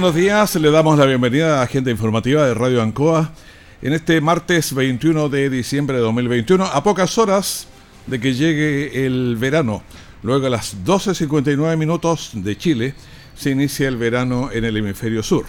Buenos 0.00 0.16
días, 0.16 0.56
le 0.56 0.70
damos 0.70 0.98
la 0.98 1.04
bienvenida 1.04 1.60
a 1.60 1.64
Agenda 1.64 1.90
Informativa 1.90 2.46
de 2.46 2.54
Radio 2.54 2.80
Ancoa 2.80 3.34
en 3.82 3.92
este 3.92 4.22
martes 4.22 4.72
21 4.72 5.28
de 5.28 5.50
diciembre 5.50 5.98
de 5.98 6.02
2021, 6.02 6.64
a 6.64 6.82
pocas 6.82 7.18
horas 7.18 7.66
de 8.06 8.18
que 8.18 8.32
llegue 8.32 9.04
el 9.04 9.36
verano. 9.36 9.82
Luego 10.22 10.46
a 10.46 10.50
las 10.50 10.82
12.59 10.86 11.76
minutos 11.76 12.30
de 12.32 12.56
Chile 12.56 12.94
se 13.34 13.50
inicia 13.50 13.88
el 13.88 13.98
verano 13.98 14.48
en 14.50 14.64
el 14.64 14.78
hemisferio 14.78 15.22
sur. 15.22 15.44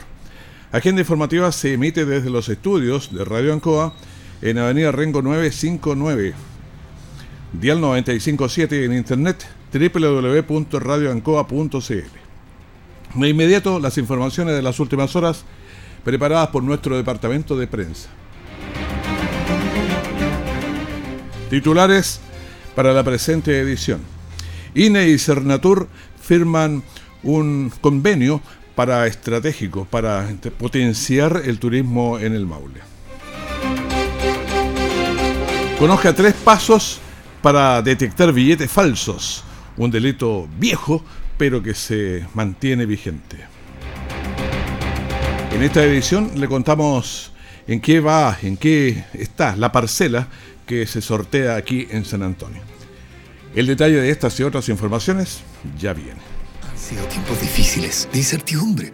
Agenda 0.73 0.99
Informativa 0.99 1.49
se 1.53 1.71
emite 1.71 2.03
desde 2.03 2.29
los 2.29 2.49
estudios 2.49 3.15
de 3.15 3.23
Radio 3.23 3.53
Ancoa 3.53 3.93
en 4.41 4.57
Avenida 4.57 4.91
Rengo 4.91 5.21
959, 5.21 6.33
Dial 7.53 7.79
957 7.79 8.83
en 8.83 8.95
internet 8.95 9.47
www.radioancoa.cl. 9.71 12.20
De 13.15 13.29
inmediato, 13.29 13.79
las 13.79 13.97
informaciones 13.97 14.55
de 14.55 14.61
las 14.61 14.79
últimas 14.79 15.15
horas 15.15 15.43
preparadas 16.03 16.47
por 16.49 16.63
nuestro 16.63 16.95
departamento 16.95 17.57
de 17.57 17.67
prensa. 17.67 18.09
Titulares 21.49 22.21
para 22.75 22.93
la 22.93 23.03
presente 23.03 23.59
edición. 23.59 23.99
INE 24.73 25.09
y 25.09 25.19
Cernatur 25.19 25.89
firman 26.21 26.83
un 27.23 27.71
convenio 27.81 28.41
para 28.75 29.05
estratégico 29.05 29.85
para 29.85 30.29
potenciar 30.57 31.41
el 31.43 31.59
turismo 31.59 32.17
en 32.17 32.33
el 32.33 32.45
Maule. 32.45 32.79
Conozca 35.77 36.13
tres 36.13 36.33
pasos 36.33 36.99
para 37.41 37.81
detectar 37.81 38.31
billetes 38.31 38.71
falsos, 38.71 39.43
un 39.75 39.91
delito 39.91 40.47
viejo 40.57 41.03
pero 41.41 41.63
que 41.63 41.73
se 41.73 42.23
mantiene 42.35 42.85
vigente. 42.85 43.35
En 45.51 45.63
esta 45.63 45.83
edición 45.83 46.33
le 46.35 46.47
contamos 46.47 47.31
en 47.65 47.81
qué 47.81 47.99
va, 47.99 48.37
en 48.43 48.57
qué 48.57 49.05
está 49.13 49.55
la 49.55 49.71
parcela 49.71 50.27
que 50.67 50.85
se 50.85 51.01
sortea 51.01 51.55
aquí 51.55 51.87
en 51.89 52.05
San 52.05 52.21
Antonio. 52.21 52.61
El 53.55 53.65
detalle 53.65 53.95
de 53.95 54.11
estas 54.11 54.39
y 54.39 54.43
otras 54.43 54.69
informaciones 54.69 55.41
ya 55.79 55.93
viene 55.93 56.21
sido 56.81 57.05
tiempos 57.05 57.39
difíciles, 57.39 58.09
de 58.11 58.17
incertidumbre, 58.17 58.93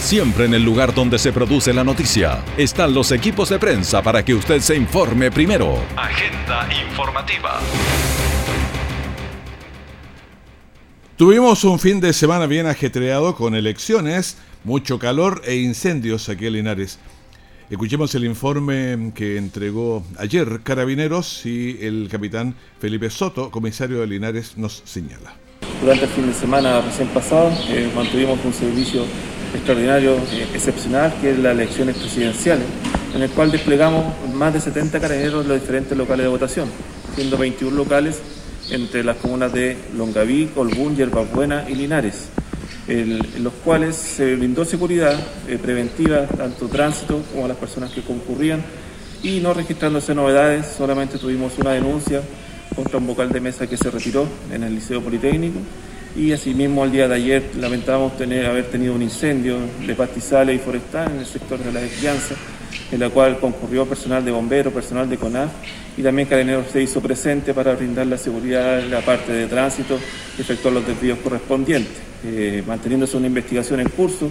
Siempre 0.00 0.46
en 0.46 0.54
el 0.54 0.64
lugar 0.64 0.94
donde 0.94 1.18
se 1.18 1.30
produce 1.30 1.74
la 1.74 1.84
noticia 1.84 2.42
están 2.56 2.94
los 2.94 3.12
equipos 3.12 3.50
de 3.50 3.58
prensa 3.58 4.02
para 4.02 4.24
que 4.24 4.34
usted 4.34 4.60
se 4.60 4.74
informe 4.74 5.30
primero. 5.30 5.78
Agenda 5.94 6.66
informativa. 6.88 7.60
Tuvimos 11.16 11.62
un 11.64 11.78
fin 11.78 12.00
de 12.00 12.14
semana 12.14 12.46
bien 12.46 12.66
ajetreado 12.66 13.36
con 13.36 13.54
elecciones, 13.54 14.38
mucho 14.64 14.98
calor 14.98 15.42
e 15.44 15.56
incendios 15.56 16.30
aquí 16.30 16.46
en 16.46 16.54
Linares. 16.54 16.98
Escuchemos 17.68 18.14
el 18.14 18.24
informe 18.24 19.12
que 19.14 19.36
entregó 19.36 20.02
ayer 20.18 20.62
Carabineros 20.64 21.44
y 21.44 21.78
el 21.82 22.08
capitán 22.10 22.54
Felipe 22.80 23.10
Soto, 23.10 23.50
comisario 23.50 24.00
de 24.00 24.06
Linares, 24.06 24.56
nos 24.56 24.82
señala. 24.86 25.34
Durante 25.82 26.06
el 26.06 26.10
fin 26.10 26.26
de 26.26 26.34
semana 26.34 26.80
recién 26.80 27.08
pasado 27.08 27.52
eh, 27.68 27.88
mantuvimos 27.94 28.38
un 28.44 28.52
servicio 28.54 29.04
extraordinario, 29.54 30.16
eh, 30.16 30.48
excepcional, 30.54 31.14
que 31.20 31.30
es 31.30 31.38
las 31.38 31.52
elecciones 31.52 31.96
presidenciales, 31.96 32.64
en 33.14 33.22
el 33.22 33.30
cual 33.30 33.50
desplegamos 33.50 34.04
más 34.34 34.52
de 34.52 34.60
70 34.60 35.00
carabineros 35.00 35.42
en 35.42 35.48
los 35.48 35.60
diferentes 35.60 35.96
locales 35.96 36.24
de 36.24 36.30
votación, 36.30 36.68
siendo 37.14 37.36
21 37.36 37.76
locales 37.76 38.20
entre 38.70 39.02
las 39.02 39.16
comunas 39.16 39.52
de 39.52 39.76
Longaví, 39.96 40.50
Colbún, 40.54 40.96
Yerbabuena 40.96 41.66
y 41.68 41.74
Linares 41.74 42.28
en 42.90 43.44
los 43.44 43.52
cuales 43.64 43.94
se 43.94 44.34
brindó 44.34 44.64
seguridad 44.64 45.14
eh, 45.46 45.58
preventiva 45.58 46.26
tanto 46.26 46.66
tránsito 46.66 47.22
como 47.32 47.44
a 47.44 47.48
las 47.48 47.56
personas 47.56 47.92
que 47.92 48.02
concurrían 48.02 48.64
y 49.22 49.38
no 49.40 49.54
registrándose 49.54 50.14
novedades, 50.14 50.66
solamente 50.76 51.18
tuvimos 51.18 51.56
una 51.58 51.72
denuncia 51.72 52.20
contra 52.74 52.98
un 52.98 53.06
vocal 53.06 53.30
de 53.30 53.40
mesa 53.40 53.66
que 53.66 53.76
se 53.76 53.90
retiró 53.90 54.26
en 54.52 54.64
el 54.64 54.74
Liceo 54.74 55.00
Politécnico 55.00 55.60
y 56.16 56.32
asimismo 56.32 56.82
al 56.82 56.92
día 56.92 57.08
de 57.08 57.14
ayer 57.14 57.42
lamentamos 57.58 58.16
tener, 58.16 58.46
haber 58.46 58.66
tenido 58.66 58.94
un 58.94 59.02
incendio 59.02 59.58
de 59.86 59.94
pastizales 59.94 60.56
y 60.56 60.58
forestal 60.58 61.12
en 61.12 61.18
el 61.20 61.26
sector 61.26 61.58
de 61.58 61.72
la 61.72 61.80
desvianza, 61.80 62.34
en 62.90 63.00
la 63.00 63.10
cual 63.10 63.38
concurrió 63.38 63.86
personal 63.86 64.24
de 64.24 64.30
bomberos, 64.30 64.72
personal 64.72 65.08
de 65.08 65.16
CONAF 65.16 65.50
y 65.96 66.02
también 66.02 66.28
Carabineros 66.28 66.66
se 66.70 66.82
hizo 66.82 67.00
presente 67.00 67.52
para 67.52 67.74
brindar 67.74 68.06
la 68.06 68.16
seguridad 68.16 68.80
en 68.80 68.90
la 68.90 69.00
parte 69.00 69.32
de 69.32 69.46
tránsito 69.46 69.98
y 70.38 70.40
efectuar 70.40 70.74
los 70.74 70.86
desvíos 70.86 71.18
correspondientes. 71.18 71.92
Eh, 72.24 72.62
manteniéndose 72.66 73.16
una 73.16 73.26
investigación 73.26 73.80
en 73.80 73.88
curso 73.88 74.30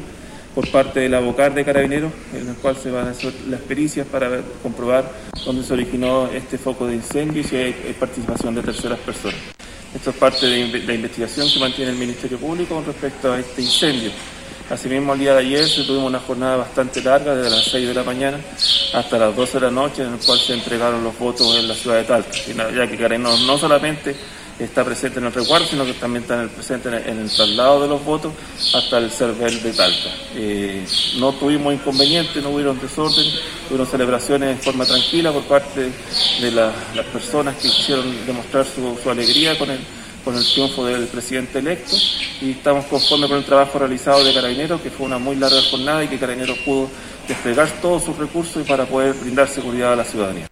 por 0.54 0.70
parte 0.72 1.00
del 1.02 1.14
abogado 1.14 1.56
de 1.56 1.66
Carabineros, 1.66 2.12
en 2.34 2.48
la 2.48 2.54
cual 2.54 2.76
se 2.76 2.92
van 2.92 3.08
a 3.08 3.12
hacer 3.12 3.34
las 3.48 3.62
pericias 3.62 4.08
para 4.08 4.42
comprobar 4.62 5.12
dónde 5.46 5.64
se 5.64 5.74
originó 5.74 6.28
este 6.28 6.58
foco 6.58 6.88
de 6.88 6.96
incendio 6.96 7.42
y 7.42 7.44
si 7.44 7.56
hay, 7.56 7.96
participación 8.00 8.56
de 8.56 8.62
terceras 8.62 9.00
personas. 9.00 9.59
Esto 9.94 10.12
es 10.12 10.16
parte 10.18 10.46
de 10.46 10.84
la 10.86 10.94
investigación 10.94 11.50
que 11.50 11.60
mantiene 11.60 11.92
el 11.92 11.98
Ministerio 11.98 12.38
Público 12.38 12.76
con 12.76 12.86
respecto 12.86 13.34
a 13.34 13.40
este 13.40 13.64
incendio. 13.64 14.12
Asimismo, 14.70 15.14
el 15.14 15.20
día 15.20 15.34
de 15.34 15.40
ayer 15.40 15.68
tuvimos 15.88 16.06
una 16.06 16.20
jornada 16.20 16.58
bastante 16.58 17.02
larga, 17.02 17.36
desde 17.36 17.50
las 17.50 17.66
6 17.66 17.88
de 17.88 17.94
la 17.96 18.04
mañana 18.04 18.40
hasta 18.94 19.18
las 19.18 19.36
12 19.36 19.54
de 19.54 19.66
la 19.66 19.72
noche, 19.72 20.04
en 20.04 20.12
la 20.12 20.18
cual 20.20 20.40
se 20.40 20.54
entregaron 20.54 21.04
los 21.04 21.18
votos 21.18 21.58
en 21.58 21.68
la 21.68 21.74
ciudad 21.74 21.98
de 21.98 22.04
Talca, 22.04 22.30
ya 22.76 22.88
que 22.88 22.98
Carabineros 22.98 23.42
no 23.42 23.58
solamente 23.58 24.16
está 24.60 24.84
presente 24.84 25.20
en 25.20 25.26
el 25.26 25.34
resguardo, 25.34 25.66
sino 25.66 25.86
que 25.86 25.94
también 25.94 26.24
está 26.24 26.48
presente 26.48 26.90
en 26.90 27.20
el, 27.20 27.30
traslado 27.30 27.82
de 27.82 27.88
los 27.88 28.04
votos 28.04 28.34
hasta 28.74 28.98
el 28.98 29.10
server 29.10 29.52
de 29.62 29.72
Talca. 29.72 30.10
Eh, 30.36 30.86
no 31.18 31.34
tuvimos 31.34 31.74
inconvenientes, 31.74 32.44
no 32.44 32.50
hubieron 32.50 32.80
desorden, 32.80 33.26
hubieron 33.68 33.88
celebraciones 33.88 34.58
en 34.58 34.60
forma 34.60 34.86
tranquila 34.86 35.32
por 35.32 35.44
parte 35.44 35.90
de 36.42 36.52
las 36.52 36.74
personas 37.14 37.56
que 37.56 37.70
quisieron 37.70 38.26
demostrar 38.26 38.66
su, 38.66 39.10
alegría 39.10 39.58
con 39.58 39.72
el, 39.72 39.80
con 40.26 40.36
el 40.36 40.44
triunfo 40.44 40.86
del 40.86 41.08
presidente 41.08 41.60
electo 41.60 41.96
y 42.42 42.52
estamos 42.52 42.86
conformes 42.86 43.30
con 43.30 43.38
el 43.40 43.46
trabajo 43.46 43.80
realizado 43.80 44.24
de 44.24 44.34
Carabineros, 44.34 44.82
que 44.82 44.90
fue 44.90 45.06
una 45.06 45.18
muy 45.18 45.38
larga 45.38 45.62
jornada 45.72 46.04
y 46.04 46.10
que 46.10 46.20
Carabineros 46.20 46.58
pudo 46.60 46.90
desplegar 47.28 47.70
todos 47.82 48.04
sus 48.04 48.18
recursos 48.18 48.68
para 48.68 48.86
poder 48.86 49.14
brindar 49.14 49.48
seguridad 49.48 49.94
a 49.94 49.96
la 49.96 50.04
ciudadanía. 50.04 50.50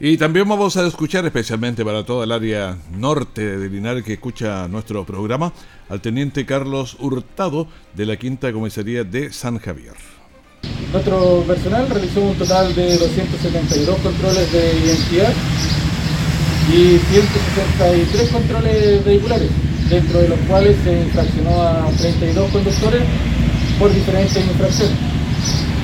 Y 0.00 0.16
también 0.16 0.48
vamos 0.48 0.76
a 0.76 0.86
escuchar, 0.86 1.26
especialmente 1.26 1.84
para 1.84 2.04
toda 2.04 2.24
el 2.24 2.30
área 2.30 2.76
norte 2.92 3.58
de 3.58 3.68
Linares 3.68 4.04
que 4.04 4.12
escucha 4.12 4.68
nuestro 4.68 5.04
programa, 5.04 5.52
al 5.88 6.00
teniente 6.00 6.46
Carlos 6.46 6.96
Hurtado 7.00 7.66
de 7.94 8.06
la 8.06 8.16
Quinta 8.16 8.52
Comisaría 8.52 9.02
de 9.02 9.32
San 9.32 9.58
Javier. 9.58 9.94
Nuestro 10.92 11.42
personal 11.48 11.88
realizó 11.90 12.20
un 12.20 12.36
total 12.36 12.72
de 12.76 12.96
272 12.96 13.98
controles 13.98 14.52
de 14.52 14.78
identidad 14.86 15.32
y 16.72 16.98
163 16.98 18.30
controles 18.30 19.04
vehiculares, 19.04 19.50
dentro 19.90 20.20
de 20.20 20.28
los 20.28 20.38
cuales 20.40 20.76
se 20.84 20.92
infraccionó 20.92 21.60
a 21.60 21.90
32 21.98 22.50
conductores 22.52 23.02
por 23.80 23.92
diferentes 23.92 24.46
infracciones. 24.46 25.17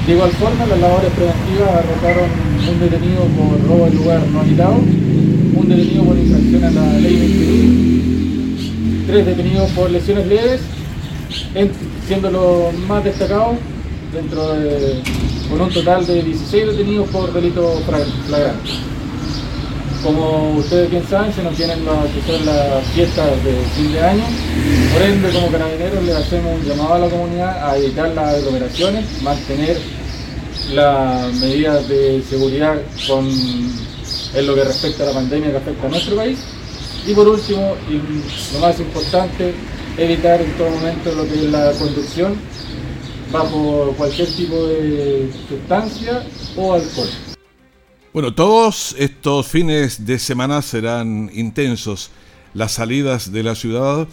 De 0.07 0.13
igual 0.13 0.31
forma, 0.33 0.67
las 0.67 0.79
labores 0.79 1.11
preventivas 1.13 1.71
arrojaron 1.71 2.29
un 2.71 2.79
detenido 2.79 3.25
por 3.25 3.67
robo 3.67 3.87
de 3.87 3.93
lugar 3.93 4.21
no 4.29 4.41
habitado, 4.41 4.75
un 4.75 5.67
detenido 5.67 6.05
por 6.05 6.19
infracción 6.19 6.65
a 6.65 6.71
la 6.71 6.99
ley 6.99 7.17
21, 7.17 9.07
tres 9.07 9.27
detenidos 9.27 9.71
por 9.71 9.91
lesiones 9.91 10.27
leves, 10.27 10.61
siendo 12.07 12.31
los 12.31 12.75
más 12.87 13.03
destacados 13.03 13.57
dentro 14.13 14.53
de, 14.53 15.01
con 15.49 15.63
un 15.63 15.71
total 15.71 16.07
de 16.07 16.23
16 16.23 16.67
detenidos 16.67 17.09
por 17.09 17.33
delito 17.33 17.81
flagrante. 18.27 18.94
Como 20.05 20.59
ustedes 20.59 20.91
bien 20.91 21.03
saben, 21.09 21.33
se 21.33 21.43
nos 21.43 21.57
vienen 21.57 21.83
las, 21.87 22.85
fiestas 22.95 23.43
de 23.43 23.57
fin 23.75 23.91
de 23.91 24.01
año, 24.01 24.25
por 24.93 25.01
ende 25.01 25.31
como 25.31 25.51
carabineros 25.51 26.05
le 26.05 26.13
hacemos 26.13 26.61
un 26.61 26.69
llamado 26.69 26.95
a 26.95 26.99
la 26.99 27.09
comunidad 27.09 27.71
a 27.71 27.79
evitar 27.79 28.11
las 28.11 28.35
aglomeraciones, 28.35 29.23
mantener 29.23 29.79
las 30.75 31.33
medidas 31.37 31.89
de 31.89 32.23
seguridad 32.29 32.77
con, 33.09 33.27
en 33.27 34.47
lo 34.47 34.55
que 34.55 34.65
respecta 34.65 35.05
a 35.05 35.07
la 35.07 35.13
pandemia 35.15 35.53
que 35.53 35.57
afecta 35.57 35.87
a 35.87 35.91
nuestro 35.91 36.17
país. 36.17 36.39
Y 37.07 37.15
por 37.15 37.27
último, 37.27 37.75
y 37.89 38.53
lo 38.53 38.61
más 38.61 38.79
importante, 38.79 39.55
evitar 39.97 40.39
en 40.43 40.53
todo 40.59 40.69
momento 40.69 41.15
lo 41.15 41.27
que 41.27 41.35
es 41.35 41.51
la 41.51 41.73
conducción 41.73 42.37
bajo 43.33 43.95
cualquier 43.97 44.29
tipo 44.29 44.67
de 44.67 45.31
sustancia 45.49 46.23
o 46.57 46.75
alcohol. 46.75 47.09
Bueno, 48.15 48.33
todos 48.33 48.95
estos 48.97 49.49
fines 49.49 50.07
de 50.07 50.21
semana 50.21 50.63
serán 50.63 51.33
intensos. 51.35 52.13
Las 52.55 52.71
salidas 52.71 53.33
de 53.33 53.43
la 53.43 53.57
ciudad, 53.57 54.07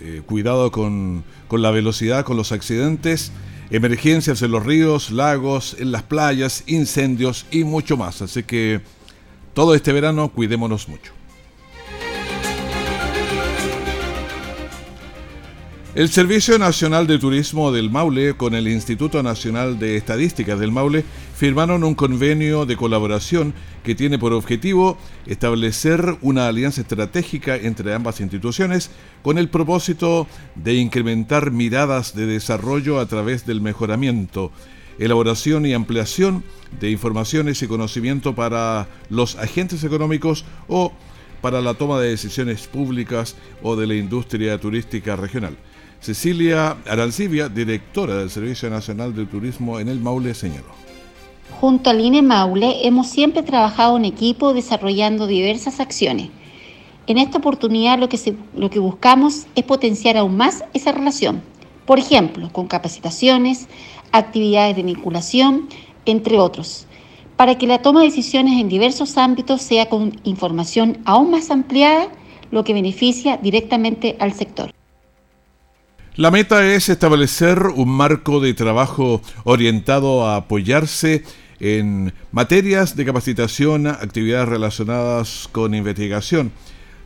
eh, 0.00 0.22
cuidado 0.24 0.70
con, 0.70 1.24
con 1.48 1.60
la 1.60 1.72
velocidad, 1.72 2.24
con 2.24 2.36
los 2.36 2.52
accidentes, 2.52 3.32
emergencias 3.70 4.42
en 4.42 4.52
los 4.52 4.64
ríos, 4.64 5.10
lagos, 5.10 5.74
en 5.80 5.90
las 5.90 6.04
playas, 6.04 6.62
incendios 6.68 7.46
y 7.50 7.64
mucho 7.64 7.96
más. 7.96 8.22
Así 8.22 8.44
que 8.44 8.80
todo 9.54 9.74
este 9.74 9.92
verano 9.92 10.28
cuidémonos 10.28 10.88
mucho. 10.88 11.15
El 15.96 16.10
Servicio 16.10 16.58
Nacional 16.58 17.06
de 17.06 17.18
Turismo 17.18 17.72
del 17.72 17.90
Maule 17.90 18.34
con 18.34 18.54
el 18.54 18.68
Instituto 18.68 19.22
Nacional 19.22 19.78
de 19.78 19.96
Estadísticas 19.96 20.60
del 20.60 20.70
Maule 20.70 21.06
firmaron 21.34 21.84
un 21.84 21.94
convenio 21.94 22.66
de 22.66 22.76
colaboración 22.76 23.54
que 23.82 23.94
tiene 23.94 24.18
por 24.18 24.34
objetivo 24.34 24.98
establecer 25.24 26.18
una 26.20 26.48
alianza 26.48 26.82
estratégica 26.82 27.56
entre 27.56 27.94
ambas 27.94 28.20
instituciones 28.20 28.90
con 29.22 29.38
el 29.38 29.48
propósito 29.48 30.26
de 30.54 30.74
incrementar 30.74 31.50
miradas 31.50 32.14
de 32.14 32.26
desarrollo 32.26 33.00
a 33.00 33.06
través 33.06 33.46
del 33.46 33.62
mejoramiento, 33.62 34.52
elaboración 34.98 35.64
y 35.64 35.72
ampliación 35.72 36.44
de 36.78 36.90
informaciones 36.90 37.62
y 37.62 37.68
conocimiento 37.68 38.34
para 38.34 38.86
los 39.08 39.36
agentes 39.36 39.82
económicos 39.82 40.44
o 40.68 40.92
para 41.40 41.62
la 41.62 41.72
toma 41.72 41.98
de 42.00 42.10
decisiones 42.10 42.66
públicas 42.66 43.34
o 43.62 43.76
de 43.76 43.86
la 43.86 43.94
industria 43.94 44.60
turística 44.60 45.16
regional. 45.16 45.56
Cecilia 46.00 46.76
Arancibia, 46.88 47.48
directora 47.48 48.16
del 48.16 48.30
Servicio 48.30 48.70
Nacional 48.70 49.14
de 49.14 49.26
Turismo 49.26 49.80
en 49.80 49.88
el 49.88 49.98
Maule, 50.00 50.34
señaló. 50.34 50.76
Junto 51.60 51.90
al 51.90 52.00
INE 52.00 52.22
Maule 52.22 52.86
hemos 52.86 53.08
siempre 53.08 53.42
trabajado 53.42 53.96
en 53.96 54.04
equipo 54.04 54.52
desarrollando 54.52 55.26
diversas 55.26 55.80
acciones. 55.80 56.28
En 57.06 57.18
esta 57.18 57.38
oportunidad 57.38 57.98
lo 57.98 58.08
que, 58.08 58.36
lo 58.54 58.68
que 58.68 58.78
buscamos 58.78 59.46
es 59.54 59.64
potenciar 59.64 60.16
aún 60.16 60.36
más 60.36 60.64
esa 60.74 60.92
relación, 60.92 61.42
por 61.86 61.98
ejemplo, 61.98 62.50
con 62.52 62.66
capacitaciones, 62.66 63.68
actividades 64.12 64.76
de 64.76 64.82
vinculación, 64.82 65.68
entre 66.04 66.38
otros, 66.38 66.86
para 67.36 67.56
que 67.58 67.66
la 67.66 67.80
toma 67.80 68.00
de 68.00 68.06
decisiones 68.06 68.60
en 68.60 68.68
diversos 68.68 69.16
ámbitos 69.16 69.62
sea 69.62 69.88
con 69.88 70.20
información 70.24 70.98
aún 71.04 71.30
más 71.30 71.50
ampliada, 71.50 72.08
lo 72.50 72.64
que 72.64 72.74
beneficia 72.74 73.36
directamente 73.38 74.16
al 74.20 74.32
sector. 74.32 74.75
La 76.16 76.30
meta 76.30 76.66
es 76.74 76.88
establecer 76.88 77.58
un 77.74 77.90
marco 77.90 78.40
de 78.40 78.54
trabajo 78.54 79.20
orientado 79.44 80.26
a 80.26 80.36
apoyarse 80.36 81.24
en 81.60 82.14
materias 82.32 82.96
de 82.96 83.04
capacitación, 83.04 83.86
actividades 83.86 84.48
relacionadas 84.48 85.46
con 85.52 85.74
investigación, 85.74 86.52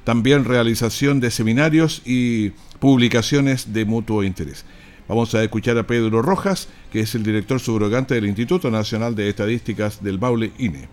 también 0.05 0.45
realización 0.45 1.19
de 1.19 1.33
seminarios 1.33 2.03
y 2.05 2.51
publicaciones 2.79 3.73
de 3.73 3.85
mutuo 3.85 4.23
interés. 4.23 4.65
Vamos 5.09 5.35
a 5.35 5.43
escuchar 5.43 5.77
a 5.77 5.89
Pedro 5.89 6.23
Rojas, 6.23 6.69
que 6.93 7.01
es 7.01 7.13
el 7.17 7.25
director 7.25 7.59
subrogante 7.59 8.15
del 8.15 8.27
Instituto 8.27 8.71
Nacional 8.71 9.17
de 9.17 9.29
Estadísticas 9.29 10.05
del 10.05 10.19
Baule 10.19 10.53
INE. 10.57 10.89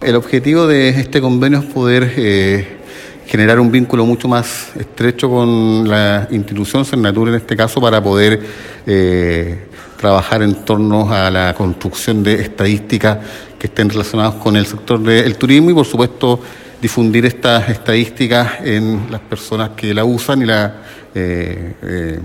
El 0.00 0.14
objetivo 0.14 0.68
de 0.68 0.90
este 0.90 1.20
convenio 1.20 1.58
es 1.58 1.64
poder 1.64 2.14
eh, 2.16 2.76
generar 3.26 3.58
un 3.58 3.70
vínculo 3.70 4.06
mucho 4.06 4.28
más 4.28 4.70
estrecho 4.76 5.28
con 5.28 5.88
la 5.88 6.28
institución 6.30 6.84
Cernatur 6.84 7.28
en 7.28 7.34
este 7.34 7.56
caso 7.56 7.80
para 7.80 8.02
poder 8.02 8.40
eh, 8.86 9.66
trabajar 9.98 10.42
en 10.42 10.54
torno 10.64 11.12
a 11.12 11.30
la 11.30 11.54
construcción 11.54 12.22
de 12.22 12.40
estadísticas 12.40 13.18
que 13.58 13.66
estén 13.66 13.90
relacionadas 13.90 14.34
con 14.34 14.56
el 14.56 14.66
sector 14.66 15.00
del 15.00 15.36
turismo 15.36 15.70
y 15.70 15.74
por 15.74 15.86
supuesto 15.86 16.40
difundir 16.80 17.26
estas 17.26 17.68
estadísticas 17.68 18.60
en 18.62 19.10
las 19.10 19.20
personas 19.22 19.70
que 19.70 19.92
la 19.92 20.04
usan 20.04 20.42
y 20.42 20.44
la 20.44 20.82
eh, 21.14 21.74
eh, 21.82 22.20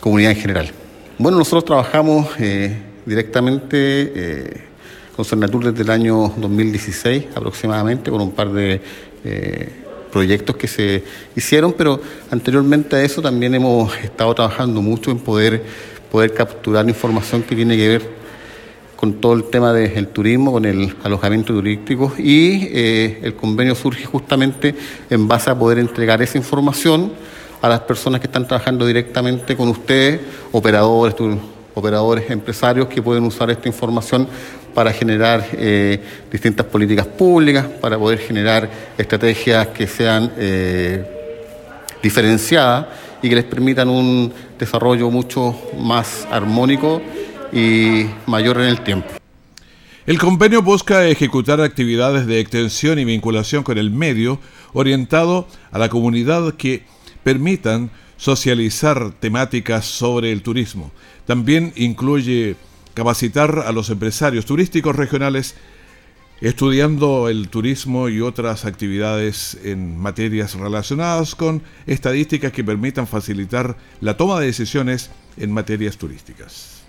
comunidad 0.00 0.32
en 0.32 0.36
general. 0.36 0.70
Bueno, 1.16 1.38
nosotros 1.38 1.64
trabajamos 1.64 2.28
directamente 3.06 4.66
con 5.14 5.24
Cernatur 5.24 5.72
desde 5.72 5.84
el 5.84 5.90
año 5.90 6.34
2016 6.36 7.26
aproximadamente 7.36 8.10
con 8.10 8.20
un 8.20 8.32
par 8.32 8.50
de 8.50 9.83
proyectos 10.14 10.54
que 10.56 10.68
se 10.68 11.02
hicieron, 11.34 11.72
pero 11.72 12.00
anteriormente 12.30 12.94
a 12.94 13.02
eso 13.02 13.20
también 13.20 13.52
hemos 13.52 13.92
estado 13.98 14.32
trabajando 14.32 14.80
mucho 14.80 15.10
en 15.10 15.18
poder, 15.18 15.60
poder 16.08 16.32
capturar 16.32 16.88
información 16.88 17.42
que 17.42 17.56
tiene 17.56 17.76
que 17.76 17.88
ver 17.88 18.10
con 18.94 19.14
todo 19.14 19.32
el 19.32 19.42
tema 19.50 19.72
del 19.72 20.06
turismo, 20.06 20.52
con 20.52 20.66
el 20.66 20.94
alojamiento 21.02 21.52
turístico 21.52 22.12
y 22.16 22.68
eh, 22.70 23.18
el 23.24 23.34
convenio 23.34 23.74
surge 23.74 24.04
justamente 24.04 24.76
en 25.10 25.26
base 25.26 25.50
a 25.50 25.58
poder 25.58 25.80
entregar 25.80 26.22
esa 26.22 26.38
información 26.38 27.12
a 27.60 27.68
las 27.68 27.80
personas 27.80 28.20
que 28.20 28.28
están 28.28 28.46
trabajando 28.46 28.86
directamente 28.86 29.56
con 29.56 29.68
ustedes, 29.68 30.20
operadores, 30.52 31.16
operadores 31.74 32.30
empresarios 32.30 32.86
que 32.86 33.02
pueden 33.02 33.24
usar 33.24 33.50
esta 33.50 33.66
información 33.66 34.28
para 34.74 34.92
generar 34.92 35.46
eh, 35.52 36.00
distintas 36.30 36.66
políticas 36.66 37.06
públicas, 37.06 37.64
para 37.80 37.98
poder 37.98 38.18
generar 38.18 38.68
estrategias 38.98 39.68
que 39.68 39.86
sean 39.86 40.32
eh, 40.36 41.04
diferenciadas 42.02 42.86
y 43.22 43.28
que 43.28 43.36
les 43.36 43.44
permitan 43.44 43.88
un 43.88 44.32
desarrollo 44.58 45.10
mucho 45.10 45.56
más 45.78 46.26
armónico 46.30 47.00
y 47.52 48.06
mayor 48.26 48.58
en 48.58 48.66
el 48.66 48.80
tiempo. 48.80 49.08
El 50.06 50.18
convenio 50.18 50.60
busca 50.60 51.06
ejecutar 51.06 51.62
actividades 51.62 52.26
de 52.26 52.40
extensión 52.40 52.98
y 52.98 53.06
vinculación 53.06 53.62
con 53.62 53.78
el 53.78 53.90
medio 53.90 54.38
orientado 54.74 55.46
a 55.72 55.78
la 55.78 55.88
comunidad 55.88 56.52
que 56.54 56.82
permitan 57.22 57.90
socializar 58.18 59.12
temáticas 59.12 59.86
sobre 59.86 60.30
el 60.30 60.42
turismo. 60.42 60.92
También 61.26 61.72
incluye 61.76 62.56
capacitar 62.94 63.64
a 63.66 63.72
los 63.72 63.90
empresarios 63.90 64.46
turísticos 64.46 64.96
regionales 64.96 65.54
estudiando 66.40 67.28
el 67.28 67.48
turismo 67.48 68.08
y 68.08 68.20
otras 68.20 68.64
actividades 68.64 69.56
en 69.64 69.98
materias 69.98 70.54
relacionadas 70.54 71.34
con 71.34 71.62
estadísticas 71.86 72.52
que 72.52 72.64
permitan 72.64 73.06
facilitar 73.06 73.76
la 74.00 74.16
toma 74.16 74.40
de 74.40 74.46
decisiones 74.46 75.10
en 75.36 75.52
materias 75.52 75.96
turísticas. 75.96 76.82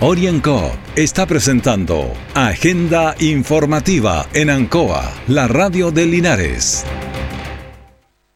Orienco 0.00 0.72
está 0.94 1.24
presentando 1.26 2.12
Agenda 2.34 3.14
Informativa 3.18 4.28
en 4.34 4.50
Ancoa, 4.50 5.10
la 5.26 5.48
radio 5.48 5.90
de 5.90 6.04
Linares. 6.04 6.84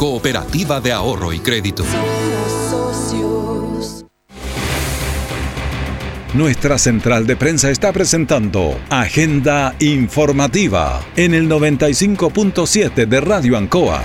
cooperativa 0.00 0.80
de 0.80 0.92
ahorro 0.92 1.30
y 1.30 1.40
crédito. 1.40 1.84
Nuestra 6.32 6.78
central 6.78 7.26
de 7.26 7.36
prensa 7.36 7.68
está 7.68 7.92
presentando 7.92 8.80
Agenda 8.88 9.76
Informativa 9.78 11.04
en 11.16 11.34
el 11.34 11.50
95.7 11.50 13.06
de 13.06 13.20
Radio 13.20 13.58
Ancoa. 13.58 14.02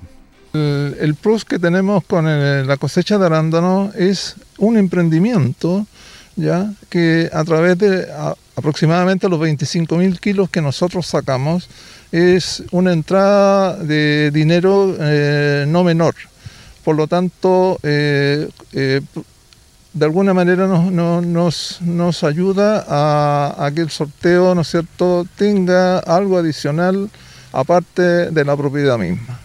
El, 0.53 1.15
plus 1.15 1.44
que 1.44 1.60
tenemos 1.60 2.05
con 2.05 2.25
la 2.25 2.77
cosecha 2.77 3.17
de 3.17 3.25
arándano 3.25 3.91
es 3.94 4.36
un 4.58 4.77
emprendimiento 4.77 5.86
ya 6.38 6.72
que 6.89 7.29
a 7.34 7.44
través 7.44 7.77
de 7.77 8.08
aproximadamente 8.55 9.27
los 9.27 9.39
25 9.39 9.98
mil 9.98 10.20
kilos 10.20 10.50
que 10.50 10.62
nosotros 10.62 11.08
sacamos 11.08 11.70
es 12.12 12.63
una 12.72 12.94
entrada 12.94 13.75
de 13.77 14.32
dinero 14.32 14.96
eh, 15.00 15.65
no 15.67 15.84
menor. 15.84 16.15
Por 16.86 16.96
lo 16.96 17.08
tanto, 17.08 17.80
eh, 17.84 18.48
eh, 18.72 19.01
de 19.92 20.06
alguna 20.06 20.34
manera 20.34 20.68
nos, 20.68 21.82
nos, 21.82 22.24
ayuda 22.24 22.86
a, 22.88 23.65
a, 23.65 23.72
que 23.72 23.82
el 23.82 23.89
sorteo, 23.89 24.56
¿no 24.56 24.62
es 24.62 24.70
cierto?, 24.70 25.25
tenga 25.36 26.00
algo 26.00 26.38
adicional 26.38 27.10
aparte 27.51 28.30
de 28.30 28.46
la 28.46 28.56
propiedad 28.56 28.98
misma. 28.98 29.39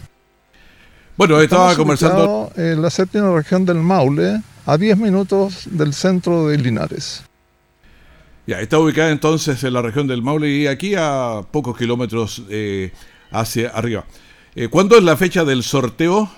Bueno, 1.17 1.41
estaba 1.41 1.75
conversando. 1.75 2.51
En 2.55 2.81
la 2.81 2.89
séptima 2.89 3.33
región 3.35 3.65
del 3.65 3.77
Maule, 3.77 4.41
a 4.65 4.77
10 4.77 4.97
minutos 4.97 5.63
del 5.65 5.93
centro 5.93 6.47
de 6.47 6.57
Linares. 6.57 7.23
Ya, 8.47 8.59
está 8.59 8.79
ubicada 8.79 9.11
entonces 9.11 9.63
en 9.63 9.73
la 9.73 9.81
región 9.81 10.07
del 10.07 10.21
Maule 10.21 10.49
y 10.49 10.67
aquí 10.67 10.93
a 10.97 11.41
pocos 11.51 11.77
kilómetros 11.77 12.43
eh, 12.49 12.91
hacia 13.31 13.69
arriba. 13.69 14.05
Eh, 14.55 14.67
¿Cuándo 14.67 14.97
es 14.97 15.03
la 15.03 15.15
fecha 15.15 15.45
del 15.45 15.63
sorteo? 15.63 16.29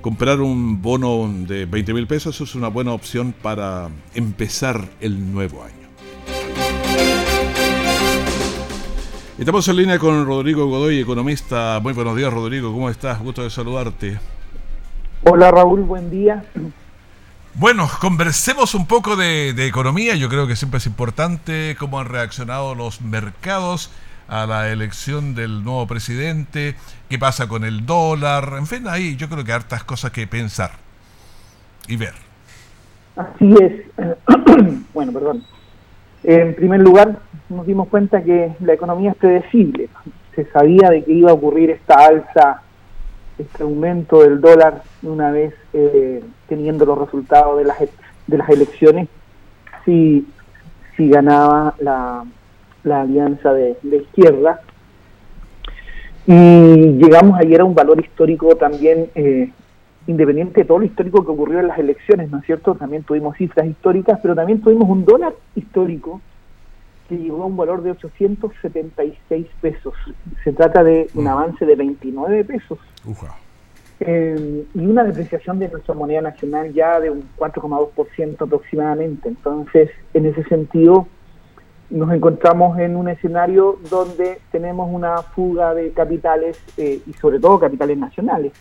Comprar 0.00 0.40
un 0.40 0.82
bono 0.82 1.32
de 1.46 1.66
20 1.66 1.94
mil 1.94 2.06
pesos 2.06 2.40
es 2.40 2.54
una 2.54 2.68
buena 2.68 2.92
opción 2.92 3.32
para 3.32 3.88
empezar 4.14 4.88
el 5.00 5.32
nuevo 5.32 5.62
año. 5.62 5.83
Estamos 9.36 9.66
en 9.66 9.76
línea 9.76 9.98
con 9.98 10.24
Rodrigo 10.26 10.66
Godoy, 10.66 11.00
economista. 11.00 11.80
Muy 11.82 11.92
buenos 11.92 12.16
días, 12.16 12.32
Rodrigo. 12.32 12.72
¿Cómo 12.72 12.88
estás? 12.88 13.18
Gusto 13.18 13.42
de 13.42 13.50
saludarte. 13.50 14.20
Hola, 15.24 15.50
Raúl. 15.50 15.80
Buen 15.80 16.08
día. 16.08 16.44
Bueno, 17.54 17.90
conversemos 18.00 18.76
un 18.76 18.86
poco 18.86 19.16
de, 19.16 19.50
economía. 19.66 20.14
Yo 20.14 20.28
creo 20.28 20.46
que 20.46 20.54
siempre 20.54 20.78
es 20.78 20.86
importante 20.86 21.74
cómo 21.80 21.98
han 21.98 22.06
reaccionado 22.06 22.76
los 22.76 23.00
mercados 23.00 23.90
a 24.28 24.46
la 24.46 24.70
elección 24.70 25.34
del 25.34 25.64
nuevo 25.64 25.88
presidente, 25.88 26.76
qué 27.10 27.18
pasa 27.18 27.48
con 27.48 27.64
el 27.64 27.84
dólar, 27.84 28.54
en 28.56 28.66
fin, 28.66 28.88
ahí 28.88 29.16
yo 29.16 29.28
creo 29.28 29.44
que 29.44 29.52
hay 29.52 29.56
hartas 29.56 29.84
cosas 29.84 30.12
que 30.12 30.26
pensar 30.26 30.70
y 31.88 31.96
ver. 31.96 32.14
Así 33.16 33.52
es. 33.60 33.84
bueno, 34.94 35.12
perdón. 35.12 35.44
En 36.22 36.54
primer 36.54 36.80
lugar, 36.80 37.20
nos 37.48 37.66
dimos 37.66 37.88
cuenta 37.88 38.22
que 38.22 38.52
la 38.60 38.72
economía 38.72 39.12
es 39.12 39.16
predecible. 39.16 39.88
Se 40.34 40.44
sabía 40.46 40.90
de 40.90 41.04
que 41.04 41.12
iba 41.12 41.30
a 41.30 41.34
ocurrir 41.34 41.70
esta 41.70 41.94
alza 42.06 42.62
este 43.38 43.62
aumento 43.62 44.22
del 44.22 44.40
dólar 44.40 44.82
una 45.02 45.30
vez 45.30 45.54
eh, 45.72 46.22
teniendo 46.48 46.84
los 46.84 46.98
resultados 46.98 47.58
de 47.58 47.64
las, 47.64 47.78
de 48.26 48.38
las 48.38 48.48
elecciones, 48.48 49.08
si, 49.84 50.26
si 50.96 51.08
ganaba 51.08 51.74
la, 51.80 52.24
la 52.84 53.00
alianza 53.02 53.52
de, 53.52 53.76
izquierda. 53.82 54.60
Y 56.26 56.32
llegamos 56.32 57.38
ayer 57.38 57.60
a 57.60 57.64
un 57.64 57.74
valor 57.74 58.00
histórico 58.00 58.56
también, 58.56 59.10
eh, 59.14 59.50
independiente 60.06 60.60
de 60.60 60.66
todo 60.66 60.78
lo 60.78 60.84
histórico 60.84 61.24
que 61.24 61.32
ocurrió 61.32 61.60
en 61.60 61.68
las 61.68 61.78
elecciones, 61.78 62.30
¿no 62.30 62.38
es 62.38 62.46
cierto? 62.46 62.74
También 62.76 63.02
tuvimos 63.02 63.36
cifras 63.36 63.66
históricas, 63.66 64.20
pero 64.22 64.34
también 64.34 64.60
tuvimos 64.60 64.88
un 64.88 65.04
dólar 65.04 65.34
histórico 65.54 66.20
que 67.08 67.16
llegó 67.16 67.42
a 67.42 67.46
un 67.46 67.56
valor 67.56 67.82
de 67.82 67.90
876 67.92 69.46
pesos. 69.60 69.94
Se 70.42 70.52
trata 70.52 70.82
de 70.82 71.08
un 71.14 71.26
avance 71.26 71.64
de 71.66 71.76
29 71.76 72.44
pesos. 72.44 72.78
Eh, 74.00 74.66
y 74.74 74.86
una 74.86 75.04
depreciación 75.04 75.58
de 75.58 75.68
nuestra 75.68 75.94
moneda 75.94 76.20
nacional 76.20 76.72
ya 76.72 76.98
de 77.00 77.10
un 77.10 77.28
4,2% 77.36 78.42
aproximadamente. 78.42 79.28
Entonces, 79.28 79.90
en 80.14 80.26
ese 80.26 80.44
sentido, 80.44 81.06
nos 81.90 82.12
encontramos 82.12 82.78
en 82.78 82.96
un 82.96 83.08
escenario 83.08 83.78
donde 83.90 84.40
tenemos 84.50 84.88
una 84.92 85.18
fuga 85.18 85.74
de 85.74 85.92
capitales 85.92 86.58
eh, 86.76 87.00
y 87.06 87.12
sobre 87.14 87.38
todo 87.38 87.58
capitales 87.58 87.98
nacionales. 87.98 88.52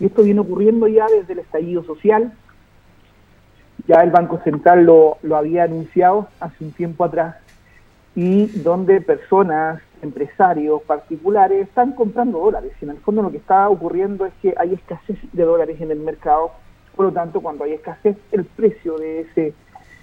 Y 0.00 0.06
esto 0.06 0.22
viene 0.22 0.40
ocurriendo 0.40 0.88
ya 0.88 1.06
desde 1.06 1.34
el 1.34 1.38
estallido 1.38 1.84
social. 1.84 2.32
Ya 3.86 4.02
el 4.02 4.10
Banco 4.10 4.40
Central 4.44 4.84
lo, 4.84 5.18
lo 5.22 5.36
había 5.36 5.64
anunciado 5.64 6.28
hace 6.40 6.64
un 6.64 6.72
tiempo 6.72 7.04
atrás 7.04 7.36
y 8.14 8.46
donde 8.46 9.00
personas, 9.00 9.80
empresarios 10.02 10.82
particulares 10.82 11.68
están 11.68 11.92
comprando 11.92 12.38
dólares. 12.38 12.72
Y 12.80 12.84
en 12.84 12.90
el 12.92 12.98
fondo 12.98 13.22
lo 13.22 13.30
que 13.30 13.38
está 13.38 13.68
ocurriendo 13.68 14.26
es 14.26 14.32
que 14.42 14.54
hay 14.58 14.74
escasez 14.74 15.16
de 15.32 15.44
dólares 15.44 15.80
en 15.80 15.90
el 15.90 16.00
mercado, 16.00 16.52
por 16.94 17.06
lo 17.06 17.12
tanto 17.12 17.40
cuando 17.40 17.64
hay 17.64 17.72
escasez 17.72 18.16
el 18.32 18.44
precio 18.44 18.98
de 18.98 19.20
ese, 19.20 19.54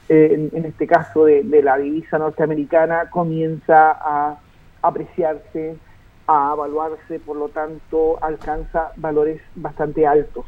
eh, 0.09 0.49
en, 0.53 0.65
este 0.65 0.87
caso 0.87 1.25
de, 1.25 1.43
la 1.61 1.77
divisa 1.77 2.17
norteamericana, 2.17 3.09
comienza 3.11 3.91
a 3.91 4.39
apreciarse, 4.81 5.77
a 6.25 6.53
evaluarse, 6.55 7.19
por 7.19 7.37
lo 7.37 7.49
tanto 7.49 8.23
alcanza 8.23 8.91
valores 8.95 9.41
bastante 9.55 10.07
altos. 10.07 10.45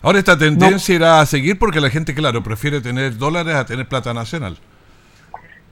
Ahora 0.00 0.18
esta 0.18 0.36
tendencia 0.36 0.94
irá 0.94 1.20
a 1.20 1.26
seguir 1.26 1.58
porque 1.58 1.80
la 1.80 1.88
gente, 1.90 2.14
claro, 2.14 2.42
prefiere 2.42 2.80
tener 2.80 3.16
dólares 3.16 3.54
a 3.54 3.64
tener 3.64 3.88
plata 3.88 4.12
nacional. 4.12 4.58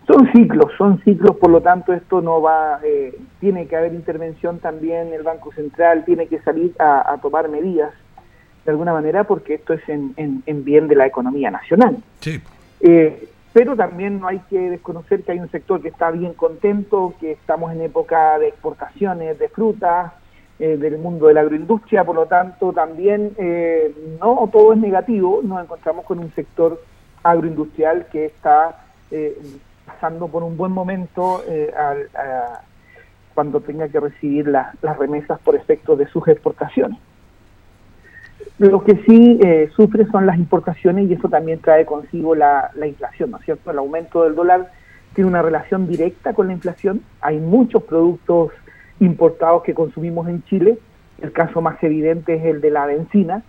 Son 0.06 0.30
ciclos, 0.32 0.72
son 0.76 1.00
ciclos, 1.04 1.36
por 1.36 1.50
lo 1.50 1.60
tanto 1.60 1.92
esto 1.92 2.20
no 2.20 2.42
va, 2.42 2.80
eh, 2.82 3.16
tiene 3.38 3.66
que 3.66 3.76
haber 3.76 3.94
intervención 3.94 4.58
también, 4.58 5.12
el 5.12 5.22
Banco 5.22 5.52
Central 5.52 6.04
tiene 6.04 6.26
que 6.26 6.40
salir 6.40 6.74
a, 6.80 7.16
tomar 7.22 7.48
medidas 7.48 7.92
de 8.64 8.70
alguna 8.72 8.92
manera 8.92 9.24
porque 9.24 9.54
esto 9.54 9.74
es 9.74 9.88
en, 9.88 10.14
en, 10.16 10.64
bien 10.64 10.88
de 10.88 10.96
la 10.96 11.06
economía 11.06 11.52
nacional. 11.52 11.98
Sí. 12.20 12.40
Eh, 12.80 13.28
pero 13.52 13.76
también 13.76 14.18
no 14.18 14.26
hay 14.26 14.40
que 14.50 14.70
desconocer 14.70 15.22
que 15.22 15.32
hay 15.32 15.38
un 15.38 15.50
sector 15.50 15.80
que 15.80 15.88
está 15.88 16.10
bien 16.10 16.34
contento, 16.34 17.14
que 17.20 17.32
estamos 17.32 17.72
en 17.72 17.82
época 17.82 18.38
de 18.40 18.48
exportaciones 18.48 19.38
de 19.38 19.48
frutas, 19.50 20.12
eh, 20.58 20.76
del 20.78 20.98
mundo 20.98 21.28
de 21.28 21.34
la 21.34 21.42
agroindustria, 21.42 22.02
por 22.02 22.16
lo 22.16 22.26
tanto 22.26 22.72
también 22.72 23.34
no 24.20 24.48
todo 24.52 24.72
es 24.72 24.78
negativo, 24.80 25.42
nos 25.44 25.62
encontramos 25.62 26.04
con 26.06 26.18
un 26.18 26.32
sector 26.34 26.82
agroindustrial 27.22 28.06
que 28.10 28.26
está 28.26 28.78
pasando 30.02 30.26
por 30.26 30.42
un 30.42 30.56
buen 30.56 30.72
momento 30.72 31.44
eh, 31.48 31.72
cuando 33.34 33.60
tenga 33.60 33.86
que 33.86 34.00
recibir 34.00 34.48
las 34.48 34.98
remesas 34.98 35.38
por 35.38 35.54
efecto 35.54 35.94
de 35.94 36.08
sus 36.08 36.26
exportaciones. 36.26 36.98
Lo 38.58 38.82
que 38.82 38.96
sí 39.06 39.38
eh, 39.44 39.70
sufre 39.76 40.04
son 40.06 40.26
las 40.26 40.38
importaciones 40.38 41.08
y 41.08 41.12
eso 41.12 41.28
también 41.28 41.60
trae 41.60 41.86
consigo 41.86 42.34
la, 42.34 42.72
inflación, 42.84 43.30
¿no 43.30 43.38
es 43.38 43.44
cierto? 43.44 43.70
El 43.70 43.78
aumento 43.78 44.24
del 44.24 44.34
dólar 44.34 44.72
tiene 45.14 45.30
una 45.30 45.40
relación 45.40 45.86
directa 45.86 46.34
con 46.34 46.48
la 46.48 46.52
inflación. 46.52 47.02
Hay 47.20 47.38
muchos 47.38 47.84
productos 47.84 48.50
importados 48.98 49.62
que 49.62 49.72
consumimos 49.72 50.28
en 50.28 50.42
Chile. 50.44 50.78
El 51.20 51.30
caso 51.30 51.60
más 51.60 51.80
evidente 51.84 52.34
es 52.34 52.44
el 52.44 52.60
de 52.60 52.70
la 52.70 52.86
benzina. 52.86 53.44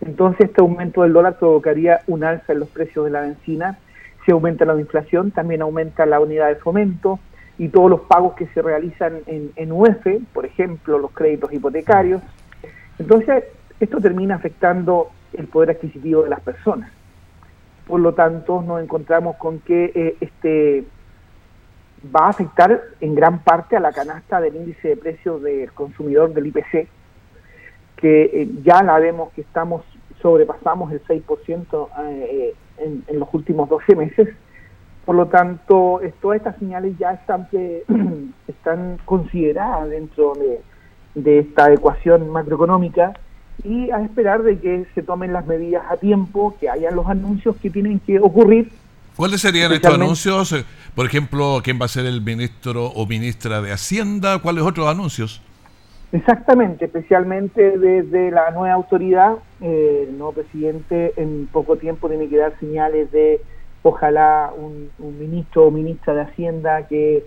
Entonces, 0.00 0.48
este 0.48 0.60
aumento 0.60 1.02
del 1.02 1.12
dólar 1.12 1.38
provocaría 1.38 2.00
un 2.08 2.24
alza 2.24 2.52
en 2.52 2.58
los 2.58 2.68
precios 2.68 3.04
de 3.04 3.12
la 3.12 3.20
benzina 3.20 3.78
si 4.24 4.32
aumenta 4.32 4.64
la 4.64 4.78
inflación, 4.78 5.30
también 5.30 5.62
aumenta 5.62 6.06
la 6.06 6.20
unidad 6.20 6.48
de 6.48 6.56
fomento 6.56 7.18
y 7.58 7.68
todos 7.68 7.90
los 7.90 8.00
pagos 8.02 8.34
que 8.34 8.46
se 8.48 8.62
realizan 8.62 9.20
en, 9.26 9.52
en 9.56 9.72
UEF, 9.72 10.06
por 10.32 10.44
ejemplo, 10.46 10.98
los 10.98 11.12
créditos 11.12 11.52
hipotecarios. 11.52 12.22
Entonces, 12.98 13.44
esto 13.80 14.00
termina 14.00 14.36
afectando 14.36 15.10
el 15.32 15.46
poder 15.46 15.70
adquisitivo 15.70 16.22
de 16.22 16.30
las 16.30 16.40
personas. 16.40 16.90
Por 17.86 18.00
lo 18.00 18.14
tanto, 18.14 18.62
nos 18.62 18.82
encontramos 18.82 19.36
con 19.36 19.60
que 19.60 19.92
eh, 19.94 20.16
este 20.20 20.84
va 22.14 22.26
a 22.26 22.30
afectar 22.30 22.82
en 23.00 23.14
gran 23.14 23.40
parte 23.40 23.76
a 23.76 23.80
la 23.80 23.92
canasta 23.92 24.40
del 24.40 24.56
índice 24.56 24.88
de 24.88 24.96
precios 24.96 25.42
del 25.42 25.72
consumidor 25.72 26.32
del 26.32 26.46
IPC, 26.46 26.88
que 27.96 28.24
eh, 28.24 28.48
ya 28.62 28.82
la 28.82 28.98
vemos 28.98 29.32
que 29.32 29.42
estamos 29.42 29.84
sobrepasamos 30.20 30.90
el 30.92 31.04
6% 31.04 31.88
eh, 31.98 32.54
en, 32.78 33.04
en, 33.06 33.20
los 33.20 33.28
últimos 33.32 33.68
12 33.68 33.96
meses. 33.96 34.28
Por 35.04 35.16
lo 35.16 35.26
tanto, 35.26 36.00
todas 36.20 36.38
estas 36.38 36.56
señales 36.58 36.96
ya 36.98 37.12
están, 37.12 37.48
están 38.48 38.98
consideradas 39.04 39.90
dentro 39.90 40.34
de, 40.34 40.60
de 41.14 41.40
esta 41.40 41.72
ecuación 41.72 42.30
macroeconómica 42.30 43.12
y 43.62 43.90
a 43.90 44.02
esperar 44.02 44.42
de 44.42 44.58
que 44.58 44.86
se 44.94 45.02
tomen 45.02 45.32
las 45.32 45.46
medidas 45.46 45.84
a 45.88 45.96
tiempo, 45.96 46.56
que 46.58 46.68
hayan 46.68 46.96
los 46.96 47.06
anuncios 47.06 47.56
que 47.56 47.70
tienen 47.70 48.00
que 48.00 48.18
ocurrir. 48.18 48.72
¿Cuáles 49.16 49.42
serían 49.42 49.72
estos 49.72 49.94
anuncios? 49.94 50.52
Eh, 50.52 50.64
por 50.94 51.06
ejemplo, 51.06 51.60
¿quién 51.62 51.80
va 51.80 51.84
a 51.84 51.88
ser 51.88 52.04
el 52.06 52.20
ministro 52.20 52.86
o 52.86 53.06
ministra 53.06 53.62
de 53.62 53.72
Hacienda? 53.72 54.40
¿Cuáles 54.40 54.64
otros 54.64 54.88
anuncios? 54.88 55.40
Exactamente, 56.14 56.84
especialmente 56.84 57.76
desde 57.76 58.30
la 58.30 58.52
nueva 58.52 58.72
autoridad, 58.72 59.34
eh, 59.60 60.06
el 60.08 60.16
nuevo 60.16 60.34
presidente 60.34 61.12
en 61.16 61.48
poco 61.48 61.74
tiempo 61.74 62.08
tiene 62.08 62.28
que 62.28 62.36
dar 62.36 62.56
señales 62.60 63.10
de 63.10 63.40
ojalá 63.82 64.52
un, 64.56 64.90
ministro 65.18 65.64
o 65.64 65.70
ministra 65.72 66.14
de 66.14 66.20
Hacienda 66.20 66.86
que, 66.86 67.26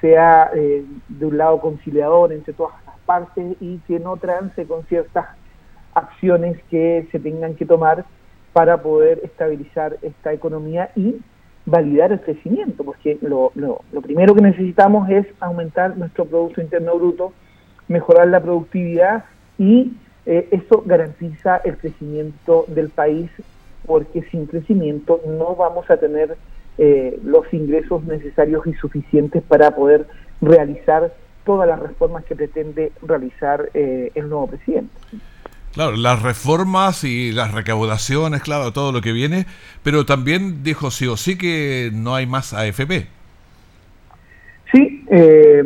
sea 0.00 0.50
eh, 0.54 0.82
de 1.08 1.26
un 1.26 1.36
lado 1.36 1.60
conciliador 1.60 2.32
entre 2.32 2.54
todas 2.54 2.72
las 2.86 2.96
partes 3.00 3.54
y 3.60 3.76
que 3.86 4.00
no 4.00 4.16
trance 4.16 4.64
con 4.64 4.86
ciertas 4.86 5.26
acciones 5.92 6.56
que 6.70 7.06
se 7.12 7.18
tengan 7.18 7.54
que 7.54 7.66
tomar 7.66 8.06
para 8.54 8.80
poder 8.80 9.20
estabilizar 9.24 9.98
esta 10.00 10.32
economía 10.32 10.90
y 10.96 11.16
validar 11.66 12.12
el 12.12 12.20
crecimiento, 12.22 12.82
porque 12.82 13.18
lo, 13.20 13.52
lo, 13.56 13.82
lo 13.92 14.00
primero 14.00 14.34
que 14.34 14.40
necesitamos 14.40 15.10
es 15.10 15.26
aumentar 15.38 15.98
nuestro 15.98 16.24
Producto 16.24 16.62
Interno 16.62 16.94
Bruto 16.94 17.34
mejorar 17.88 18.28
la 18.28 18.40
productividad 18.40 19.24
y 19.58 19.92
eh, 20.26 20.48
eso 20.50 20.82
garantiza 20.86 21.56
el 21.58 21.76
crecimiento 21.76 22.64
del 22.68 22.88
país 22.88 23.30
porque 23.86 24.22
sin 24.30 24.46
crecimiento 24.46 25.20
no 25.26 25.56
vamos 25.56 25.90
a 25.90 25.96
tener 25.96 26.36
eh, 26.78 27.18
los 27.24 27.52
ingresos 27.52 28.04
necesarios 28.04 28.66
y 28.66 28.74
suficientes 28.74 29.42
para 29.42 29.74
poder 29.74 30.06
realizar 30.40 31.12
todas 31.44 31.68
las 31.68 31.80
reformas 31.80 32.24
que 32.24 32.36
pretende 32.36 32.92
realizar 33.02 33.68
eh, 33.74 34.10
el 34.14 34.28
nuevo 34.28 34.46
presidente. 34.46 34.94
Claro, 35.72 35.96
las 35.96 36.22
reformas 36.22 37.02
y 37.02 37.32
las 37.32 37.52
recaudaciones, 37.52 38.42
claro, 38.42 38.72
todo 38.72 38.92
lo 38.92 39.00
que 39.00 39.12
viene, 39.12 39.46
pero 39.82 40.04
también 40.04 40.62
dijo 40.62 40.90
sí 40.90 41.06
o 41.06 41.16
sí 41.16 41.36
que 41.36 41.90
no 41.92 42.14
hay 42.14 42.26
más 42.26 42.52
AFP. 42.52 43.06
Sí, 44.70 45.04
eh, 45.10 45.62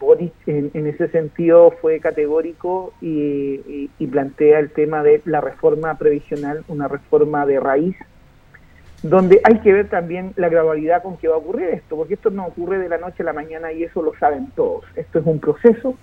Boris 0.00 0.32
en, 0.46 0.86
ese 0.86 1.08
sentido 1.08 1.72
fue 1.80 2.00
categórico 2.00 2.92
y, 3.00 3.88
plantea 4.10 4.58
el 4.58 4.70
tema 4.70 5.04
de 5.04 5.22
la 5.24 5.40
reforma 5.40 5.96
previsional, 5.96 6.64
una 6.66 6.88
reforma 6.88 7.46
de 7.46 7.60
raíz, 7.60 7.96
donde 9.04 9.40
hay 9.44 9.60
que 9.60 9.72
ver 9.72 9.88
también 9.88 10.32
la 10.34 10.48
gradualidad 10.48 11.02
con 11.02 11.16
que 11.16 11.28
va 11.28 11.36
a 11.36 11.38
ocurrir 11.38 11.68
esto, 11.68 11.96
porque 11.96 12.14
esto 12.14 12.30
no 12.30 12.46
ocurre 12.46 12.78
de 12.78 12.88
la 12.88 12.98
noche 12.98 13.22
a 13.22 13.26
la 13.26 13.32
mañana 13.32 13.72
y 13.72 13.84
eso 13.84 14.02
lo 14.02 14.12
saben 14.16 14.50
todos. 14.56 14.84
Esto 14.96 15.20
es 15.20 15.26
un 15.26 15.38
proceso, 15.38 15.94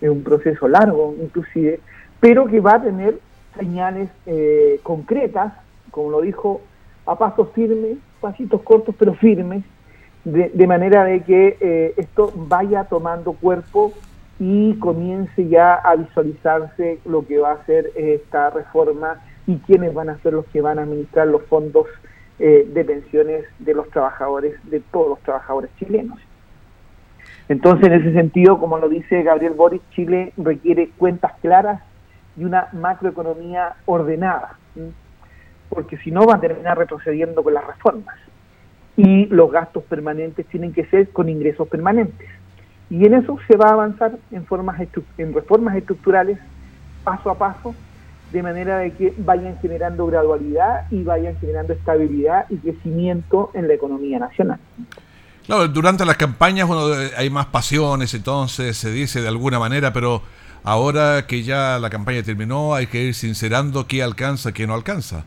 es 0.00 0.08
un 0.08 0.22
proceso 0.22 0.66
largo 0.66 1.14
inclusive, 1.20 1.80
pero 2.20 2.46
que 2.46 2.60
va 2.60 2.76
a 2.76 2.82
tener 2.82 3.18
señales 3.58 4.08
eh, 4.24 4.80
concretas, 4.82 5.52
como 5.90 6.10
lo 6.10 6.22
dijo, 6.22 6.62
a 7.04 7.18
pasos 7.18 7.48
firmes, 7.54 7.98
pasitos 8.20 8.62
cortos 8.62 8.94
pero 8.98 9.12
firmes, 9.14 9.62
de, 10.24 10.66
manera 10.66 11.04
de 11.04 11.22
que 11.22 11.56
eh, 11.60 11.94
esto 11.96 12.32
vaya 12.34 12.84
tomando 12.84 13.32
cuerpo 13.32 13.92
y 14.38 14.74
comience 14.74 15.48
ya 15.48 15.74
a 15.74 15.96
visualizarse 15.96 17.00
lo 17.04 17.26
que 17.26 17.38
va 17.38 17.52
a 17.52 17.66
ser 17.66 17.90
esta 17.96 18.50
reforma 18.50 19.20
y 19.46 19.58
quiénes 19.58 19.92
van 19.92 20.10
a 20.10 20.18
ser 20.18 20.32
los 20.32 20.46
que 20.46 20.60
van 20.60 20.78
a 20.78 20.82
administrar 20.82 21.26
los 21.26 21.42
fondos 21.44 21.86
eh, 22.38 22.68
de 22.72 22.84
pensiones 22.84 23.44
de 23.58 23.74
los 23.74 23.88
trabajadores, 23.90 24.54
de 24.70 24.80
todos 24.80 25.08
los 25.10 25.18
trabajadores 25.20 25.70
chilenos. 25.78 26.18
Entonces, 27.48 27.88
en 27.88 27.94
ese 27.94 28.12
sentido, 28.12 28.58
como 28.58 28.78
lo 28.78 28.88
dice 28.88 29.22
Gabriel 29.22 29.54
Boris, 29.54 29.82
Chile 29.90 30.32
requiere 30.36 30.90
cuentas 30.96 31.32
claras 31.42 31.82
y 32.36 32.44
una 32.44 32.68
macroeconomía 32.72 33.74
ordenada, 33.84 34.56
porque 35.68 35.98
si 35.98 36.10
no 36.10 36.24
va 36.26 36.36
a 36.36 36.40
terminar 36.40 36.78
retrocediendo 36.78 37.42
con 37.42 37.54
las 37.54 37.66
reformas 37.66 38.16
y 38.96 39.26
los 39.26 39.50
gastos 39.50 39.84
permanentes 39.84 40.46
tienen 40.46 40.72
que 40.72 40.84
ser 40.86 41.10
con 41.10 41.28
ingresos 41.28 41.68
permanentes. 41.68 42.28
Y 42.90 43.06
en 43.06 43.14
eso 43.14 43.38
se 43.48 43.56
va 43.56 43.70
a 43.70 43.72
avanzar 43.72 44.18
en, 44.30 44.44
formas 44.44 44.80
en 45.16 45.32
reformas 45.32 45.76
estructurales 45.76 46.38
paso 47.04 47.30
a 47.30 47.38
paso, 47.38 47.74
de 48.32 48.42
manera 48.42 48.78
de 48.78 48.92
que 48.92 49.14
vayan 49.18 49.58
generando 49.60 50.06
gradualidad 50.06 50.90
y 50.90 51.02
vayan 51.02 51.36
generando 51.38 51.72
estabilidad 51.72 52.46
y 52.48 52.56
crecimiento 52.56 53.50
en 53.54 53.68
la 53.68 53.74
economía 53.74 54.18
nacional. 54.18 54.58
Claro, 55.46 55.68
durante 55.68 56.04
las 56.04 56.16
campañas 56.16 56.68
bueno, 56.68 56.94
hay 57.16 57.28
más 57.28 57.46
pasiones, 57.46 58.14
entonces 58.14 58.76
se 58.76 58.92
dice 58.92 59.20
de 59.20 59.28
alguna 59.28 59.58
manera, 59.58 59.92
pero 59.92 60.22
ahora 60.62 61.26
que 61.26 61.42
ya 61.42 61.78
la 61.78 61.90
campaña 61.90 62.22
terminó, 62.22 62.74
hay 62.74 62.86
que 62.86 63.02
ir 63.02 63.14
sincerando 63.14 63.86
qué 63.86 64.02
alcanza, 64.02 64.52
qué 64.52 64.66
no 64.66 64.74
alcanza. 64.74 65.24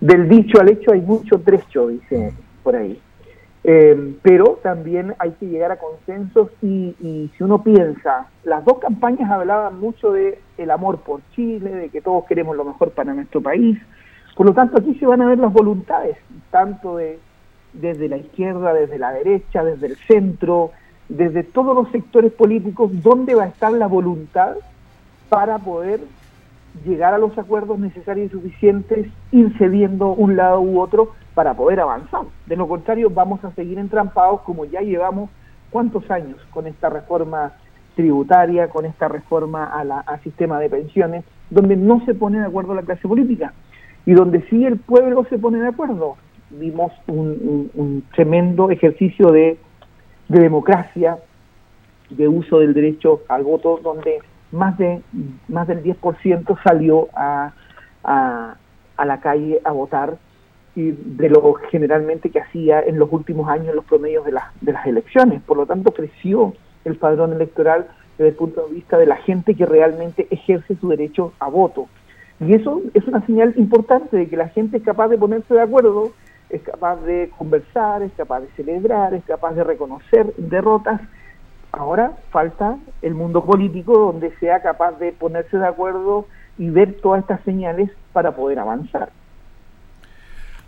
Del 0.00 0.28
dicho 0.28 0.60
al 0.60 0.70
hecho 0.70 0.92
hay 0.92 1.00
mucho 1.00 1.38
trecho, 1.40 1.88
dice 1.88 2.32
por 2.64 2.74
ahí. 2.74 3.00
Eh, 3.66 4.16
pero 4.20 4.58
también 4.62 5.14
hay 5.18 5.30
que 5.32 5.46
llegar 5.46 5.72
a 5.72 5.78
consensos 5.78 6.50
y, 6.60 6.94
y, 7.00 7.30
si 7.36 7.44
uno 7.44 7.62
piensa, 7.62 8.26
las 8.42 8.62
dos 8.64 8.78
campañas 8.78 9.30
hablaban 9.30 9.80
mucho 9.80 10.12
de 10.12 10.38
el 10.58 10.70
amor 10.70 10.98
por 10.98 11.20
Chile, 11.34 11.70
de 11.70 11.88
que 11.88 12.02
todos 12.02 12.24
queremos 12.26 12.56
lo 12.56 12.64
mejor 12.64 12.90
para 12.90 13.14
nuestro 13.14 13.40
país. 13.40 13.78
Por 14.36 14.46
lo 14.46 14.52
tanto, 14.52 14.76
aquí 14.78 14.94
se 14.96 15.06
van 15.06 15.22
a 15.22 15.26
ver 15.26 15.38
las 15.38 15.52
voluntades, 15.52 16.18
tanto 16.50 16.96
de 16.96 17.18
desde 17.72 18.08
la 18.08 18.16
izquierda, 18.16 18.72
desde 18.72 18.98
la 18.98 19.12
derecha, 19.12 19.64
desde 19.64 19.86
el 19.86 19.96
centro, 20.06 20.70
desde 21.08 21.42
todos 21.42 21.74
los 21.74 21.90
sectores 21.90 22.32
políticos, 22.32 22.90
dónde 23.02 23.34
va 23.34 23.44
a 23.44 23.48
estar 23.48 23.72
la 23.72 23.86
voluntad 23.86 24.56
para 25.28 25.58
poder 25.58 26.00
llegar 26.84 27.14
a 27.14 27.18
los 27.18 27.36
acuerdos 27.38 27.78
necesarios 27.78 28.28
y 28.28 28.32
suficientes, 28.32 29.06
ir 29.30 29.56
cediendo 29.58 30.08
un 30.08 30.36
lado 30.36 30.60
u 30.60 30.80
otro 30.80 31.12
para 31.34 31.54
poder 31.54 31.80
avanzar. 31.80 32.22
De 32.46 32.56
lo 32.56 32.66
contrario, 32.68 33.10
vamos 33.10 33.44
a 33.44 33.52
seguir 33.52 33.78
entrampados 33.78 34.40
como 34.42 34.64
ya 34.64 34.80
llevamos 34.80 35.30
cuántos 35.70 36.10
años 36.10 36.38
con 36.50 36.66
esta 36.66 36.88
reforma 36.90 37.52
tributaria, 37.94 38.68
con 38.68 38.84
esta 38.84 39.08
reforma 39.08 39.64
a 39.64 39.80
al 39.80 40.20
sistema 40.22 40.58
de 40.58 40.68
pensiones, 40.68 41.24
donde 41.50 41.76
no 41.76 42.04
se 42.04 42.14
pone 42.14 42.38
de 42.40 42.46
acuerdo 42.46 42.74
la 42.74 42.82
clase 42.82 43.06
política 43.06 43.52
y 44.06 44.12
donde 44.12 44.42
sí 44.48 44.64
el 44.64 44.78
pueblo 44.78 45.24
se 45.30 45.38
pone 45.38 45.60
de 45.60 45.68
acuerdo. 45.68 46.16
Vimos 46.50 46.92
un, 47.06 48.04
tremendo 48.14 48.70
ejercicio 48.70 49.28
de 49.28 49.58
democracia, 50.28 51.18
de 52.10 52.28
uso 52.28 52.60
del 52.60 52.74
derecho 52.74 53.22
al 53.28 53.44
voto, 53.44 53.80
donde 53.82 54.18
más 54.54 54.78
de 54.78 55.02
más 55.48 55.66
del 55.66 55.82
10% 55.82 56.62
salió 56.62 57.08
a, 57.14 57.52
a, 58.04 58.56
la 59.04 59.20
calle 59.20 59.60
a 59.64 59.72
votar 59.72 60.16
y 60.76 60.92
de 60.92 61.28
lo 61.28 61.54
generalmente 61.70 62.30
que 62.30 62.40
hacía 62.40 62.80
en 62.80 62.98
los 62.98 63.12
últimos 63.12 63.48
años 63.48 63.68
en 63.68 63.76
los 63.76 63.84
promedios 63.84 64.24
de, 64.24 64.32
las 64.32 64.44
de 64.60 64.72
las 64.72 64.86
elecciones. 64.86 65.42
Por 65.42 65.56
lo 65.56 65.66
tanto, 65.66 65.92
creció 65.92 66.54
el 66.84 66.96
padrón 66.96 67.32
electoral 67.32 67.86
desde 68.18 68.30
el 68.30 68.34
punto 68.34 68.66
de 68.66 68.74
vista 68.74 68.96
de 68.98 69.06
la 69.06 69.16
gente 69.16 69.54
que 69.54 69.66
realmente 69.66 70.26
ejerce 70.30 70.76
su 70.76 70.88
derecho 70.88 71.32
a 71.38 71.48
voto. 71.48 71.88
Y 72.40 72.54
eso 72.54 72.82
es 72.94 73.06
una 73.06 73.24
señal 73.26 73.54
importante 73.56 74.16
de 74.16 74.28
que 74.28 74.36
la 74.36 74.48
gente 74.48 74.78
es 74.78 74.82
capaz 74.82 75.08
de 75.08 75.18
ponerse 75.18 75.54
de 75.54 75.62
acuerdo, 75.62 76.12
es 76.50 76.62
capaz 76.62 76.96
de 77.02 77.30
conversar, 77.36 78.02
es 78.02 78.12
capaz 78.12 78.40
de 78.40 78.48
celebrar, 78.56 79.14
es 79.14 79.24
capaz 79.24 79.54
de 79.54 79.64
reconocer 79.64 80.34
derrotas 80.36 81.00
Ahora 81.76 82.12
falta 82.30 82.76
el 83.02 83.14
mundo 83.14 83.44
político 83.44 83.98
donde 83.98 84.36
sea 84.38 84.62
capaz 84.62 84.92
de 84.92 85.12
ponerse 85.12 85.58
de 85.58 85.66
acuerdo 85.66 86.26
y 86.56 86.70
ver 86.70 87.00
todas 87.02 87.22
estas 87.22 87.42
señales 87.42 87.90
para 88.12 88.36
poder 88.36 88.60
avanzar. 88.60 89.10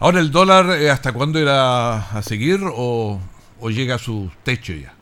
Ahora 0.00 0.18
el 0.18 0.30
dólar, 0.30 0.66
eh, 0.78 0.90
¿hasta 0.90 1.12
cuándo 1.12 1.38
irá 1.38 1.96
a 2.10 2.22
seguir 2.22 2.58
o, 2.64 3.20
llega 3.70 3.94
a 3.94 3.98
su 3.98 4.30
techo 4.42 4.72
ya? 4.72 4.92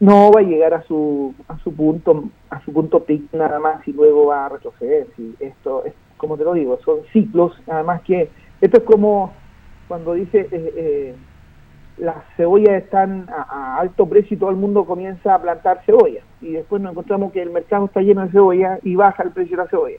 No 0.00 0.30
va 0.32 0.40
a 0.40 0.44
llegar 0.44 0.74
a 0.74 0.82
su 0.82 1.34
a 1.48 1.56
su 1.60 1.72
punto 1.74 2.24
a 2.50 2.62
su 2.64 2.72
punto 2.72 3.02
pic 3.04 3.32
nada 3.32 3.58
más 3.58 3.86
y 3.88 3.92
luego 3.92 4.26
va 4.26 4.46
a 4.46 4.48
retroceder. 4.50 5.06
Si 5.16 5.34
esto 5.40 5.84
es 5.84 5.94
como 6.16 6.36
te 6.36 6.44
lo 6.44 6.52
digo, 6.52 6.78
son 6.84 6.98
ciclos. 7.12 7.52
Además 7.68 8.02
que 8.02 8.28
esto 8.60 8.78
es 8.78 8.84
como 8.84 9.32
cuando 9.88 10.14
dice 10.14 10.48
eh, 10.50 10.72
eh, 10.76 11.14
las 11.98 12.16
cebollas 12.36 12.82
están 12.82 13.26
a, 13.28 13.78
alto 13.78 14.06
precio 14.06 14.36
y 14.36 14.38
todo 14.38 14.50
el 14.50 14.56
mundo 14.56 14.84
comienza 14.84 15.34
a 15.34 15.40
plantar 15.40 15.82
cebolla. 15.84 16.20
Y 16.40 16.52
después 16.52 16.82
nos 16.82 16.92
encontramos 16.92 17.32
que 17.32 17.42
el 17.42 17.50
mercado 17.50 17.86
está 17.86 18.00
lleno 18.00 18.22
de 18.22 18.30
cebolla 18.30 18.78
y 18.82 18.96
baja 18.96 19.22
el 19.22 19.30
precio 19.30 19.56
de 19.56 19.62
la 19.62 19.68
cebolla. 19.68 19.98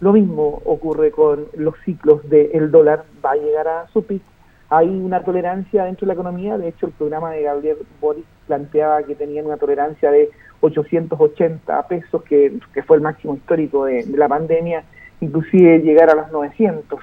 Lo 0.00 0.12
mismo 0.12 0.60
ocurre 0.64 1.10
con 1.10 1.46
los 1.56 1.74
ciclos 1.84 2.28
del 2.28 2.70
dólar, 2.70 3.04
va 3.24 3.32
a 3.32 3.36
llegar 3.36 3.68
a 3.68 3.86
su 3.88 4.04
pico. 4.04 4.24
Hay 4.68 4.88
una 4.88 5.22
tolerancia 5.22 5.84
dentro 5.84 6.06
de 6.06 6.08
la 6.08 6.14
economía, 6.14 6.58
de 6.58 6.68
hecho 6.68 6.86
el 6.86 6.92
programa 6.92 7.30
de 7.30 7.42
Gabriel 7.42 7.76
Boris 8.00 8.24
planteaba 8.46 9.02
que 9.02 9.14
tenían 9.14 9.46
una 9.46 9.58
tolerancia 9.58 10.10
de 10.10 10.30
880 10.60 11.88
pesos, 11.88 12.22
que, 12.22 12.58
fue 12.86 12.96
el 12.96 13.02
máximo 13.02 13.34
histórico 13.34 13.84
de, 13.84 14.04
de 14.04 14.16
la 14.16 14.28
pandemia, 14.28 14.82
inclusive 15.20 15.80
llegar 15.80 16.10
a 16.10 16.14
los 16.14 16.32
900 16.32 17.00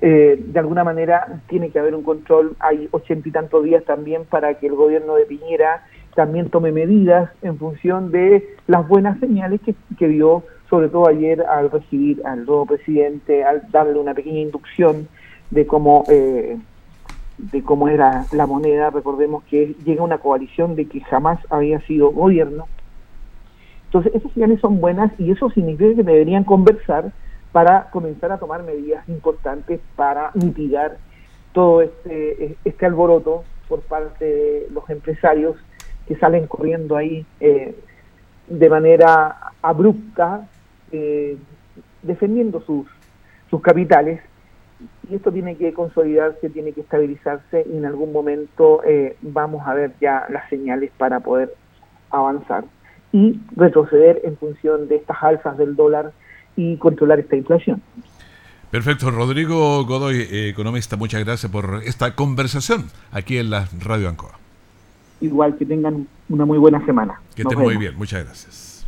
eh, 0.00 0.42
de 0.44 0.58
alguna 0.58 0.84
manera 0.84 1.42
tiene 1.48 1.70
que 1.70 1.78
haber 1.78 1.94
un 1.94 2.02
control. 2.02 2.56
Hay 2.58 2.88
ochenta 2.90 3.28
y 3.28 3.32
tantos 3.32 3.64
días 3.64 3.84
también 3.84 4.24
para 4.24 4.54
que 4.54 4.66
el 4.66 4.74
gobierno 4.74 5.14
de 5.14 5.26
Piñera 5.26 5.84
también 6.14 6.50
tome 6.50 6.72
medidas 6.72 7.30
en 7.42 7.56
función 7.58 8.10
de 8.10 8.56
las 8.66 8.86
buenas 8.88 9.18
señales 9.20 9.60
que, 9.60 9.74
que 9.98 10.08
dio, 10.08 10.42
sobre 10.68 10.88
todo 10.88 11.06
ayer 11.06 11.42
al 11.42 11.70
recibir 11.70 12.20
al 12.24 12.44
nuevo 12.44 12.66
presidente, 12.66 13.44
al 13.44 13.70
darle 13.70 13.98
una 13.98 14.14
pequeña 14.14 14.40
inducción 14.40 15.08
de 15.50 15.66
cómo 15.66 16.04
eh, 16.08 16.58
de 17.38 17.62
cómo 17.62 17.88
era 17.88 18.26
la 18.32 18.46
moneda. 18.46 18.90
Recordemos 18.90 19.44
que 19.44 19.74
llega 19.84 20.02
una 20.02 20.18
coalición 20.18 20.76
de 20.76 20.86
que 20.86 21.00
jamás 21.00 21.38
había 21.48 21.80
sido 21.86 22.10
gobierno. 22.10 22.66
Entonces, 23.86 24.14
esas 24.14 24.30
señales 24.32 24.60
son 24.60 24.80
buenas 24.80 25.10
y 25.18 25.30
eso 25.30 25.50
significa 25.50 25.94
que 25.96 26.02
deberían 26.02 26.44
conversar 26.44 27.12
para 27.52 27.90
comenzar 27.90 28.32
a 28.32 28.38
tomar 28.38 28.62
medidas 28.62 29.08
importantes 29.08 29.80
para 29.96 30.30
mitigar 30.34 30.98
todo 31.52 31.82
este, 31.82 32.56
este 32.64 32.86
alboroto 32.86 33.44
por 33.68 33.80
parte 33.80 34.24
de 34.24 34.68
los 34.70 34.88
empresarios 34.90 35.56
que 36.06 36.16
salen 36.16 36.46
corriendo 36.46 36.96
ahí 36.96 37.24
eh, 37.40 37.74
de 38.48 38.68
manera 38.68 39.52
abrupta, 39.62 40.48
eh, 40.90 41.36
defendiendo 42.02 42.60
sus, 42.62 42.86
sus 43.48 43.62
capitales. 43.62 44.20
Y 45.08 45.14
esto 45.14 45.30
tiene 45.30 45.56
que 45.56 45.72
consolidarse, 45.72 46.50
tiene 46.50 46.72
que 46.72 46.80
estabilizarse 46.80 47.64
y 47.70 47.76
en 47.76 47.84
algún 47.84 48.12
momento 48.12 48.82
eh, 48.84 49.16
vamos 49.22 49.66
a 49.66 49.74
ver 49.74 49.92
ya 50.00 50.26
las 50.30 50.48
señales 50.48 50.90
para 50.96 51.20
poder 51.20 51.54
avanzar 52.10 52.64
y 53.12 53.40
retroceder 53.54 54.20
en 54.24 54.36
función 54.36 54.88
de 54.88 54.96
estas 54.96 55.22
alzas 55.22 55.58
del 55.58 55.76
dólar 55.76 56.12
y 56.60 56.76
controlar 56.76 57.20
esta 57.20 57.36
inflación. 57.36 57.82
Perfecto, 58.70 59.10
Rodrigo 59.10 59.84
Godoy, 59.84 60.16
eh, 60.20 60.48
economista, 60.50 60.96
muchas 60.96 61.24
gracias 61.24 61.50
por 61.50 61.82
esta 61.84 62.14
conversación 62.14 62.84
aquí 63.10 63.38
en 63.38 63.50
la 63.50 63.68
Radio 63.80 64.08
Ancoa. 64.08 64.38
Igual 65.20 65.56
que 65.56 65.66
tengan 65.66 66.06
una 66.28 66.44
muy 66.44 66.58
buena 66.58 66.84
semana. 66.86 67.20
Que 67.34 67.42
estén 67.42 67.58
muy 67.58 67.76
bien, 67.76 67.96
muchas 67.96 68.24
gracias. 68.24 68.86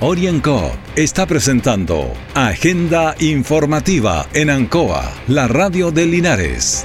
Orienco 0.00 0.60
está 0.96 1.26
presentando 1.26 2.12
Agenda 2.34 3.14
Informativa 3.20 4.26
en 4.32 4.50
Ancoa, 4.50 5.10
la 5.28 5.48
radio 5.48 5.90
de 5.90 6.06
Linares. 6.06 6.84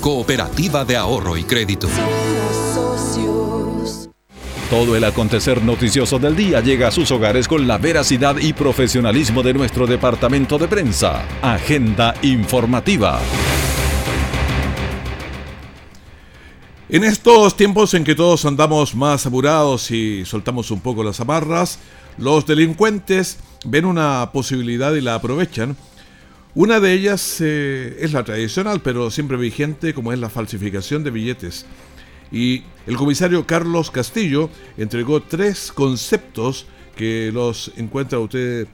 cooperativa 0.00 0.84
de 0.84 0.96
ahorro 0.96 1.36
y 1.36 1.44
crédito. 1.44 1.88
Todo 4.70 4.96
el 4.96 5.04
acontecer 5.04 5.62
noticioso 5.62 6.18
del 6.18 6.36
día 6.36 6.60
llega 6.60 6.88
a 6.88 6.90
sus 6.90 7.10
hogares 7.10 7.46
con 7.46 7.66
la 7.66 7.76
veracidad 7.76 8.36
y 8.38 8.52
profesionalismo 8.52 9.42
de 9.42 9.52
nuestro 9.52 9.86
departamento 9.86 10.58
de 10.58 10.68
prensa. 10.68 11.24
Agenda 11.42 12.14
informativa. 12.22 13.20
En 16.88 17.04
estos 17.04 17.56
tiempos 17.56 17.92
en 17.94 18.04
que 18.04 18.14
todos 18.14 18.44
andamos 18.46 18.94
más 18.94 19.26
apurados 19.26 19.90
y 19.90 20.24
soltamos 20.24 20.70
un 20.70 20.80
poco 20.80 21.04
las 21.04 21.20
amarras, 21.20 21.78
los 22.16 22.46
delincuentes 22.46 23.38
ven 23.64 23.84
una 23.84 24.30
posibilidad 24.32 24.94
y 24.94 25.00
la 25.00 25.16
aprovechan. 25.16 25.76
Una 26.54 26.80
de 26.80 26.92
ellas 26.92 27.40
eh, 27.40 27.96
es 28.00 28.12
la 28.12 28.24
tradicional, 28.24 28.80
pero 28.82 29.10
siempre 29.10 29.36
vigente, 29.36 29.94
como 29.94 30.12
es 30.12 30.18
la 30.18 30.28
falsificación 30.28 31.04
de 31.04 31.10
billetes. 31.10 31.66
y 32.32 32.62
el 32.86 32.96
comisario 32.96 33.46
Carlos 33.46 33.90
Castillo 33.90 34.50
entregó 34.76 35.20
tres 35.22 35.72
conceptos 35.72 36.66
que 36.96 37.30
los 37.32 37.72
encuentra 37.76 38.18
usted 38.18 38.66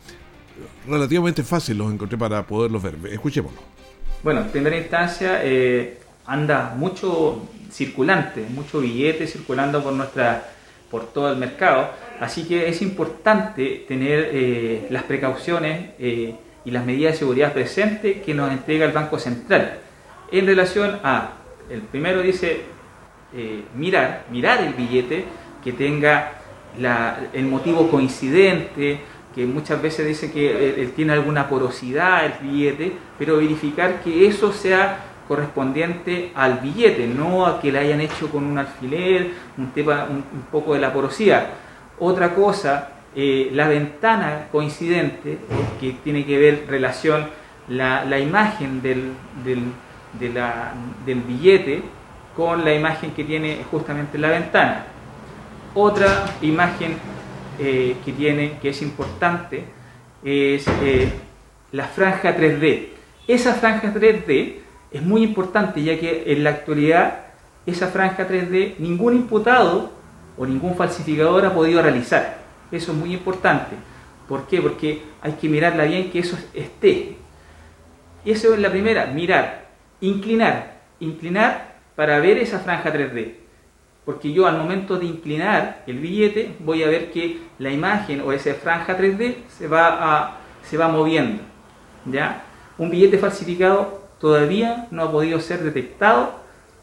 relativamente 0.88 1.42
fácil, 1.42 1.78
los 1.78 1.92
encontré 1.92 2.18
para 2.18 2.46
poderlos 2.46 2.82
ver. 2.82 2.96
Escuchémoslo. 3.10 3.60
Bueno, 4.22 4.40
en 4.40 4.48
primera 4.48 4.76
instancia 4.76 5.40
eh, 5.42 5.98
anda 6.26 6.74
mucho 6.76 7.48
circulante, 7.70 8.44
mucho 8.48 8.80
billete 8.80 9.26
circulando 9.26 9.82
por 9.82 9.92
nuestra 9.92 10.52
por 10.90 11.12
todo 11.12 11.32
el 11.32 11.36
mercado, 11.36 11.90
así 12.20 12.44
que 12.44 12.68
es 12.68 12.80
importante 12.80 13.84
tener 13.88 14.30
eh, 14.32 14.86
las 14.90 15.02
precauciones 15.02 15.90
eh, 15.98 16.34
y 16.66 16.70
las 16.70 16.84
medidas 16.84 17.14
de 17.14 17.18
seguridad 17.20 17.54
presentes 17.54 18.22
que 18.22 18.34
nos 18.34 18.50
entrega 18.50 18.84
el 18.84 18.92
Banco 18.92 19.18
Central 19.18 19.78
en 20.30 20.46
relación 20.46 20.98
a, 21.02 21.32
el 21.70 21.82
primero 21.82 22.20
dice 22.22 22.62
eh, 23.34 23.64
mirar, 23.74 24.24
mirar 24.30 24.60
el 24.62 24.74
billete 24.74 25.24
que 25.62 25.72
tenga 25.72 26.32
el 27.32 27.46
motivo 27.46 27.88
coincidente, 27.88 29.00
que 29.34 29.46
muchas 29.46 29.80
veces 29.80 30.06
dice 30.06 30.30
que 30.30 30.82
él 30.82 30.92
tiene 30.92 31.14
alguna 31.14 31.48
porosidad 31.48 32.26
el 32.26 32.34
billete, 32.46 32.92
pero 33.18 33.38
verificar 33.38 34.02
que 34.02 34.26
eso 34.26 34.52
sea 34.52 34.98
correspondiente 35.26 36.32
al 36.34 36.58
billete, 36.58 37.06
no 37.06 37.46
a 37.46 37.60
que 37.60 37.72
le 37.72 37.78
hayan 37.78 38.00
hecho 38.00 38.30
con 38.30 38.44
un 38.44 38.58
alfiler, 38.58 39.30
un, 39.56 39.70
tema, 39.72 40.06
un, 40.08 40.22
poco 40.52 40.74
de 40.74 40.80
la 40.80 40.92
porosidad. 40.92 41.46
Otra 41.98 42.34
cosa, 42.34 42.90
eh, 43.16 43.48
la 43.52 43.66
ventana 43.66 44.48
coincidente, 44.52 45.38
que 45.80 45.92
tiene 46.04 46.26
que 46.26 46.38
ver 46.38 46.66
relación 46.68 47.26
la, 47.68 48.04
la 48.04 48.18
imagen 48.18 48.82
del, 48.82 49.12
del, 49.42 49.72
del 51.06 51.20
billete 51.22 51.82
con 52.36 52.62
la 52.62 52.74
imagen 52.74 53.12
que 53.12 53.24
tiene 53.24 53.64
justamente 53.70 54.18
la 54.18 54.28
ventana. 54.28 54.84
Otra 55.74 56.26
imagen 56.42 56.96
eh, 57.58 57.96
que 58.04 58.12
tiene, 58.12 58.58
que 58.60 58.68
es 58.68 58.82
importante, 58.82 59.64
es 60.22 60.66
eh, 60.82 61.10
la 61.72 61.84
franja 61.86 62.36
3D. 62.36 62.88
Esa 63.26 63.54
franja 63.54 63.94
3D 63.94 64.56
es 64.90 65.02
muy 65.02 65.22
importante 65.22 65.82
ya 65.82 65.98
que 65.98 66.24
en 66.26 66.44
la 66.44 66.50
actualidad 66.50 67.20
esa 67.64 67.88
franja 67.88 68.28
3D 68.28 68.74
ningún 68.78 69.14
imputado 69.14 69.90
o 70.36 70.46
ningún 70.46 70.74
falsificador 70.74 71.46
ha 71.46 71.54
podido 71.54 71.80
realizar. 71.80 72.45
Eso 72.70 72.92
es 72.92 72.98
muy 72.98 73.12
importante. 73.12 73.76
¿Por 74.28 74.46
qué? 74.46 74.60
Porque 74.60 75.02
hay 75.22 75.32
que 75.32 75.48
mirarla 75.48 75.84
bien 75.84 76.10
que 76.10 76.18
eso 76.18 76.36
esté. 76.52 77.16
Eso 78.24 78.54
es 78.54 78.60
la 78.60 78.70
primera, 78.70 79.06
mirar, 79.06 79.68
inclinar, 80.00 80.80
inclinar 80.98 81.76
para 81.94 82.18
ver 82.18 82.38
esa 82.38 82.58
franja 82.58 82.92
3D. 82.92 83.34
Porque 84.04 84.32
yo 84.32 84.46
al 84.46 84.58
momento 84.58 84.98
de 84.98 85.06
inclinar 85.06 85.82
el 85.86 85.98
billete 85.98 86.54
voy 86.60 86.82
a 86.82 86.88
ver 86.88 87.10
que 87.12 87.40
la 87.58 87.70
imagen 87.70 88.20
o 88.20 88.32
esa 88.32 88.54
franja 88.54 88.96
3D 88.98 89.36
se 89.48 89.68
va, 89.68 90.38
se 90.62 90.76
va 90.76 90.88
moviendo. 90.88 91.42
¿ya? 92.04 92.44
Un 92.78 92.90
billete 92.90 93.18
falsificado 93.18 94.02
todavía 94.20 94.88
no 94.90 95.02
ha 95.02 95.12
podido 95.12 95.40
ser 95.40 95.62
detectado 95.62 96.34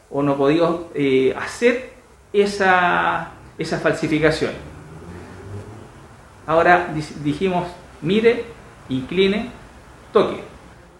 o 0.10 0.22
no 0.22 0.34
ha 0.34 0.38
podido 0.38 0.90
eh, 0.94 1.34
hacer 1.38 1.92
esa, 2.32 3.32
esa 3.58 3.80
falsificación. 3.80 4.73
Ahora 6.46 6.94
dijimos, 7.24 7.68
mire, 8.02 8.46
incline, 8.90 9.50
toque, 10.12 10.42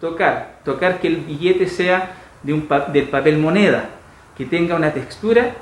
tocar, 0.00 0.60
tocar 0.64 1.00
que 1.00 1.08
el 1.08 1.16
billete 1.16 1.68
sea 1.68 2.16
de 2.42 2.52
un 2.52 2.68
del 2.92 3.08
papel 3.08 3.38
moneda, 3.38 3.90
que 4.36 4.44
tenga 4.46 4.74
una 4.74 4.92
textura 4.92 5.54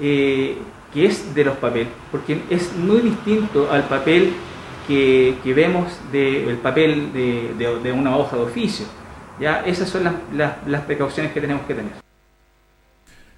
eh, 0.00 0.56
que 0.92 1.06
es 1.06 1.34
de 1.34 1.44
los 1.44 1.56
papeles, 1.58 1.88
porque 2.10 2.42
es 2.50 2.74
muy 2.74 3.00
distinto 3.00 3.70
al 3.70 3.84
papel 3.84 4.32
que, 4.88 5.36
vemos 5.44 5.92
del 6.10 6.56
papel 6.56 7.12
de 7.12 7.92
una 7.92 8.16
hoja 8.16 8.36
de 8.36 8.42
oficio 8.42 8.86
¿ya? 9.40 9.62
Esas 9.66 9.88
son 9.88 10.04
las, 10.34 10.82
precauciones 10.84 11.32
que 11.32 11.40
tenemos 11.40 11.66
que 11.66 11.74
tener. 11.74 11.92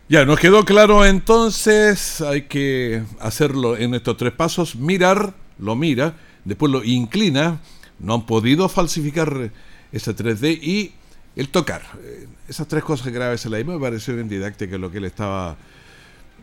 Ya, 0.08 0.26
nos 0.26 0.38
quedó 0.38 0.64
claro 0.64 1.06
entonces, 1.06 2.20
hay 2.20 2.42
que 2.42 3.02
hacerlo 3.20 3.76
en 3.76 3.94
estos 3.94 4.16
tres 4.16 4.32
pasos, 4.32 4.76
mirar, 4.76 5.32
lo 5.58 5.76
mira, 5.76 6.14
después 6.44 6.70
lo 6.72 6.84
inclina, 6.84 7.60
no 7.98 8.14
han 8.14 8.26
podido 8.26 8.68
falsificar 8.68 9.50
ese 9.92 10.16
3D 10.16 10.58
y 10.62 10.92
el 11.36 11.48
tocar. 11.48 11.82
Eh, 12.02 12.26
esas 12.48 12.68
tres 12.68 12.84
cosas 12.84 13.12
graves 13.12 13.44
en 13.46 13.52
la 13.52 13.64
me 13.64 13.78
pareció 13.78 14.14
bien 14.14 14.28
didáctica 14.28 14.76
lo 14.78 14.90
que 14.90 14.98
él 14.98 15.04
estaba 15.04 15.56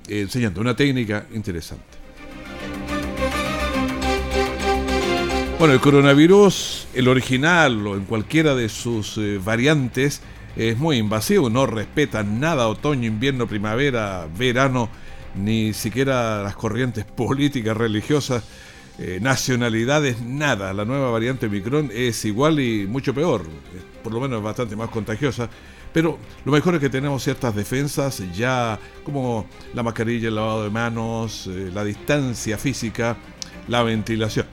enseñando, 0.07 0.61
una 0.61 0.75
técnica 0.75 1.27
interesante. 1.33 1.99
Bueno, 5.59 5.73
el 5.73 5.81
coronavirus, 5.81 6.87
el 6.93 7.09
original 7.09 7.85
o 7.85 7.95
en 7.95 8.05
cualquiera 8.05 8.55
de 8.55 8.69
sus 8.69 9.17
eh, 9.17 9.41
variantes, 9.43 10.21
es 10.55 10.77
muy 10.77 10.97
invasivo, 10.97 11.49
no 11.49 11.65
respeta 11.65 12.23
nada 12.23 12.69
otoño, 12.69 13.05
invierno, 13.07 13.45
primavera, 13.45 14.25
verano, 14.37 14.89
ni 15.35 15.73
siquiera 15.73 16.41
las 16.43 16.55
corrientes 16.55 17.03
políticas, 17.15 17.75
religiosas, 17.75 18.45
eh, 19.01 19.19
nacionalidades, 19.21 20.21
nada. 20.21 20.73
La 20.73 20.83
nueva 20.83 21.09
variante 21.09 21.47
Micron 21.47 21.89
es 21.93 22.25
igual 22.25 22.59
y 22.59 22.85
mucho 22.85 23.13
peor, 23.13 23.45
por 24.03 24.11
lo 24.13 24.19
menos 24.19 24.43
bastante 24.43 24.75
más 24.75 24.89
contagiosa. 24.89 25.49
Pero 25.93 26.17
lo 26.43 26.51
mejor 26.51 26.75
es 26.75 26.81
que 26.81 26.89
tenemos 26.89 27.23
ciertas 27.23 27.55
defensas 27.55 28.21
ya 28.35 28.77
como 29.05 29.45
la 29.73 29.83
mascarilla, 29.83 30.27
el 30.27 30.35
lavado 30.35 30.65
de 30.65 30.69
manos, 30.69 31.47
eh, 31.47 31.71
la 31.73 31.85
distancia 31.85 32.57
física, 32.57 33.15
la 33.69 33.83
ventilación. 33.83 34.45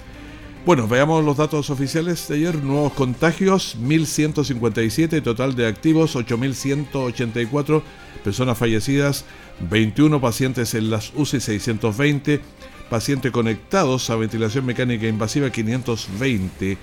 Bueno, 0.65 0.87
veamos 0.87 1.25
los 1.25 1.37
datos 1.37 1.69
oficiales 1.71 2.27
de 2.29 2.37
ayer. 2.37 2.55
Nuevos 2.57 2.93
contagios, 2.93 3.77
1.157, 3.81 5.23
total 5.23 5.57
de 5.57 5.67
activos, 5.67 6.15
8.184, 6.15 7.83
personas 8.23 8.57
fallecidas, 8.57 9.25
21 9.71 10.21
pacientes 10.21 10.75
en 10.75 10.91
las 10.91 11.13
UCI, 11.15 11.41
620, 11.41 12.41
pacientes 12.91 13.33
conectados 13.33 14.11
a 14.11 14.17
ventilación 14.17 14.67
mecánica 14.67 15.07
invasiva, 15.07 15.51
520. 15.51 16.79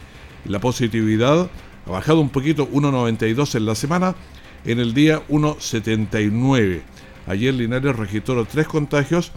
La 0.45 0.59
positividad 0.59 1.49
ha 1.85 1.89
bajado 1.89 2.19
un 2.19 2.29
poquito, 2.29 2.69
1,92 2.69 3.55
en 3.55 3.65
la 3.65 3.75
semana, 3.75 4.15
en 4.65 4.79
el 4.79 4.93
día 4.93 5.21
1,79. 5.29 6.81
Ayer 7.27 7.53
Linares 7.53 7.95
registró 7.95 8.45
tres 8.45 8.67
contagios, 8.67 9.31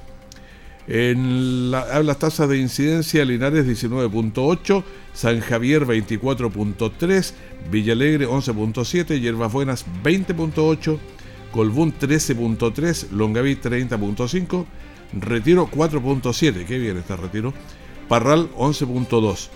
en 0.89 1.71
las 1.73 2.19
tasas 2.19 2.49
de 2.49 2.59
incidencia, 2.59 3.25
Linares 3.25 3.67
19.8, 3.67 4.85
San 5.13 5.41
Javier 5.41 5.85
24.3, 5.85 7.33
Villalegre 7.71 8.29
11.7, 8.29 9.21
Hierbas 9.21 9.53
Buenas 9.53 9.85
20.8, 10.05 10.99
Colbún 11.51 11.93
13.3, 11.93 13.11
Longaví 13.11 13.57
30.5, 13.57 14.65
Retiro 15.13 15.69
4.7, 15.71 16.67
qué 16.67 16.79
bien 16.79 16.97
está 16.97 17.17
Retiro, 17.17 17.53
Parral 18.09 18.51
11.2. 18.55 19.49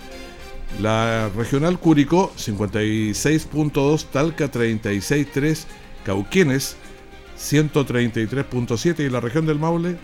La 0.81 1.29
regional 1.35 1.79
Curicó 1.79 2.31
56.2, 2.37 4.05
Talca 4.05 4.51
36.3, 4.51 5.65
Cauquienes 6.05 6.77
133.7 7.37 9.05
y 9.05 9.09
la 9.09 9.19
región 9.19 9.45
del 9.45 9.59
Maule 9.59 9.97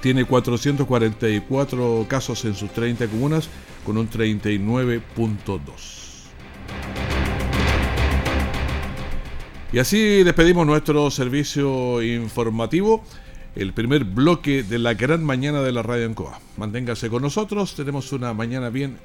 tiene 0.00 0.24
444 0.24 2.06
casos 2.08 2.44
en 2.46 2.54
sus 2.54 2.72
30 2.72 3.06
comunas 3.08 3.48
con 3.84 3.98
un 3.98 4.08
39.2. 4.08 6.00
Y 9.72 9.78
así 9.78 10.24
despedimos 10.24 10.66
nuestro 10.66 11.10
servicio 11.10 12.02
informativo, 12.02 13.04
el 13.56 13.72
primer 13.72 14.04
bloque 14.04 14.62
de 14.62 14.78
la 14.78 14.94
gran 14.94 15.24
mañana 15.24 15.62
de 15.62 15.72
la 15.72 15.82
radio 15.82 16.06
Encoa. 16.06 16.40
Manténgase 16.56 17.08
con 17.08 17.22
nosotros, 17.22 17.74
tenemos 17.74 18.12
una 18.12 18.32
mañana 18.32 18.70
bien, 18.70 18.98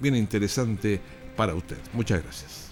bien 0.00 0.16
interesante 0.16 1.00
para 1.36 1.54
usted. 1.54 1.78
Muchas 1.92 2.22
gracias. 2.22 2.71